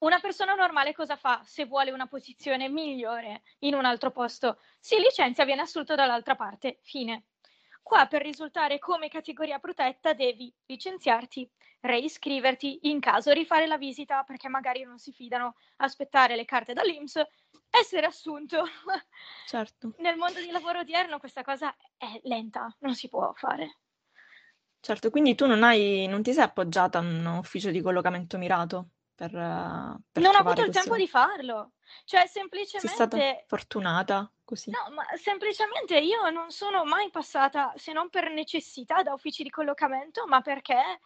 Una 0.00 0.20
persona 0.20 0.54
normale 0.54 0.92
cosa 0.92 1.16
fa 1.16 1.40
se 1.42 1.64
vuole 1.64 1.90
una 1.90 2.06
posizione 2.06 2.68
migliore 2.68 3.44
in 3.60 3.74
un 3.74 3.86
altro 3.86 4.10
posto? 4.10 4.60
Si 4.78 4.98
licenzia, 4.98 5.46
viene 5.46 5.62
assunto 5.62 5.94
dall'altra 5.94 6.36
parte. 6.36 6.80
Fine. 6.82 7.29
Qua 7.90 8.06
per 8.06 8.22
risultare 8.22 8.78
come 8.78 9.08
categoria 9.08 9.58
protetta 9.58 10.12
devi 10.12 10.54
licenziarti, 10.66 11.50
reiscriverti, 11.80 12.78
in 12.82 13.00
caso 13.00 13.32
rifare 13.32 13.66
la 13.66 13.78
visita 13.78 14.22
perché 14.22 14.48
magari 14.48 14.84
non 14.84 14.98
si 14.98 15.10
fidano, 15.10 15.56
aspettare 15.78 16.36
le 16.36 16.44
carte 16.44 16.72
dall'Inps, 16.72 17.20
essere 17.68 18.06
assunto. 18.06 18.62
Certo. 19.44 19.94
Nel 19.98 20.16
mondo 20.16 20.38
di 20.38 20.52
lavoro 20.52 20.78
odierno 20.78 21.18
questa 21.18 21.42
cosa 21.42 21.74
è 21.96 22.20
lenta, 22.22 22.72
non 22.78 22.94
si 22.94 23.08
può 23.08 23.32
fare. 23.34 23.78
Certo, 24.78 25.10
quindi 25.10 25.34
tu 25.34 25.46
non, 25.46 25.64
hai, 25.64 26.06
non 26.06 26.22
ti 26.22 26.32
sei 26.32 26.44
appoggiata 26.44 26.98
a 26.98 27.02
un 27.02 27.26
ufficio 27.40 27.72
di 27.72 27.80
collocamento 27.80 28.38
mirato 28.38 28.90
per, 29.16 29.32
per 29.32 30.22
Non 30.22 30.36
ho 30.36 30.38
avuto 30.38 30.62
il 30.62 30.70
tempo 30.70 30.94
di 30.94 31.08
farlo. 31.08 31.72
Cioè, 32.04 32.28
semplicemente... 32.28 32.86
Sei 32.86 33.06
stata 33.08 33.42
fortunata 33.48 34.32
così. 34.50 34.70
No, 34.70 34.92
ma 34.94 35.04
semplicemente 35.16 35.96
io 35.98 36.28
non 36.30 36.50
sono 36.50 36.84
mai 36.84 37.08
passata, 37.10 37.72
se 37.76 37.92
non 37.92 38.10
per 38.10 38.30
necessità, 38.30 39.02
da 39.02 39.14
uffici 39.14 39.42
di 39.42 39.50
collocamento, 39.50 40.26
ma 40.26 40.40
perché 40.40 41.00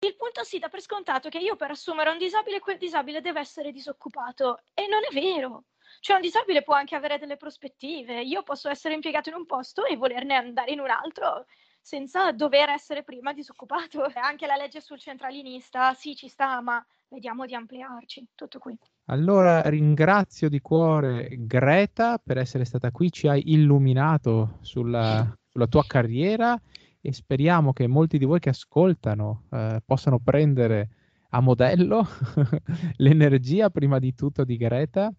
il 0.00 0.16
punto 0.16 0.44
si 0.44 0.58
dà 0.58 0.68
per 0.68 0.82
scontato 0.82 1.28
che 1.28 1.38
io 1.38 1.56
per 1.56 1.70
assumere 1.70 2.10
un 2.10 2.18
disabile, 2.18 2.58
quel 2.58 2.76
disabile 2.76 3.20
deve 3.20 3.40
essere 3.40 3.72
disoccupato. 3.72 4.62
E 4.74 4.86
non 4.86 5.00
è 5.08 5.12
vero. 5.12 5.64
Cioè, 6.00 6.16
un 6.16 6.22
disabile 6.22 6.62
può 6.62 6.74
anche 6.74 6.94
avere 6.94 7.18
delle 7.18 7.36
prospettive. 7.36 8.20
Io 8.20 8.42
posso 8.42 8.68
essere 8.68 8.94
impiegato 8.94 9.30
in 9.30 9.36
un 9.36 9.46
posto 9.46 9.84
e 9.84 9.96
volerne 9.96 10.34
andare 10.34 10.72
in 10.72 10.80
un 10.80 10.90
altro 10.90 11.46
senza 11.80 12.32
dover 12.32 12.70
essere 12.70 13.04
prima 13.04 13.32
disoccupato. 13.32 14.04
Anche 14.14 14.46
la 14.46 14.56
legge 14.56 14.80
sul 14.80 14.98
centralinista, 14.98 15.94
sì, 15.94 16.14
ci 16.14 16.28
sta, 16.28 16.60
ma 16.60 16.84
vediamo 17.08 17.46
di 17.46 17.54
ampliarci. 17.54 18.26
Tutto 18.34 18.58
qui. 18.58 18.78
Allora 19.06 19.60
ringrazio 19.68 20.48
di 20.48 20.60
cuore 20.60 21.28
Greta 21.40 22.18
per 22.18 22.38
essere 22.38 22.64
stata 22.64 22.90
qui, 22.90 23.12
ci 23.12 23.28
hai 23.28 23.52
illuminato 23.52 24.58
sulla, 24.62 25.30
sulla 25.46 25.66
tua 25.66 25.84
carriera 25.86 26.58
e 27.00 27.12
speriamo 27.12 27.74
che 27.74 27.86
molti 27.86 28.16
di 28.16 28.24
voi 28.24 28.38
che 28.40 28.48
ascoltano 28.48 29.44
eh, 29.50 29.82
possano 29.84 30.20
prendere 30.20 30.88
a 31.30 31.40
modello 31.40 32.06
l'energia 32.96 33.68
prima 33.68 33.98
di 33.98 34.14
tutto 34.14 34.42
di 34.42 34.56
Greta 34.56 35.12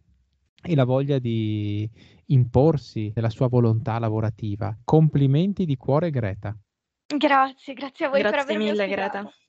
e 0.63 0.73
la 0.73 0.83
voglia 0.83 1.19
di 1.19 1.87
imporsi 2.27 3.11
nella 3.13 3.29
sua 3.29 3.47
volontà 3.47 3.99
lavorativa. 3.99 4.75
Complimenti 4.83 5.65
di 5.65 5.77
cuore 5.77 6.09
Greta. 6.09 6.57
Grazie, 7.05 7.73
grazie 7.75 8.05
a 8.05 8.09
voi 8.09 8.21
grazie 8.21 8.37
per 8.37 8.45
avermi 8.45 8.71
mille 8.71 8.83
ospitato. 8.83 9.11
Greta. 9.19 9.44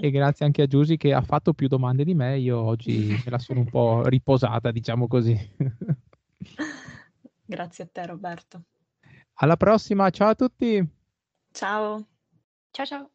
E 0.00 0.10
grazie 0.10 0.44
anche 0.44 0.62
a 0.62 0.66
Giusy 0.66 0.96
che 0.96 1.12
ha 1.12 1.22
fatto 1.22 1.52
più 1.52 1.68
domande 1.68 2.04
di 2.04 2.14
me, 2.14 2.38
io 2.38 2.60
oggi 2.60 3.08
me 3.24 3.30
la 3.30 3.38
sono 3.38 3.60
un 3.60 3.68
po' 3.68 4.06
riposata, 4.06 4.70
diciamo 4.70 5.06
così. 5.06 5.38
grazie 7.44 7.84
a 7.84 7.88
te 7.90 8.06
Roberto. 8.06 8.62
Alla 9.34 9.56
prossima, 9.56 10.10
ciao 10.10 10.30
a 10.30 10.34
tutti. 10.34 10.86
Ciao. 11.52 12.06
Ciao 12.70 12.86
ciao. 12.86 13.10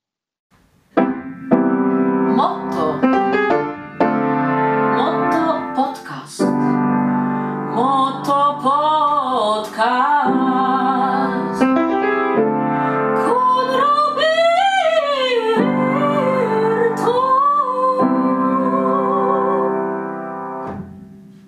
Motto 2.34 3.50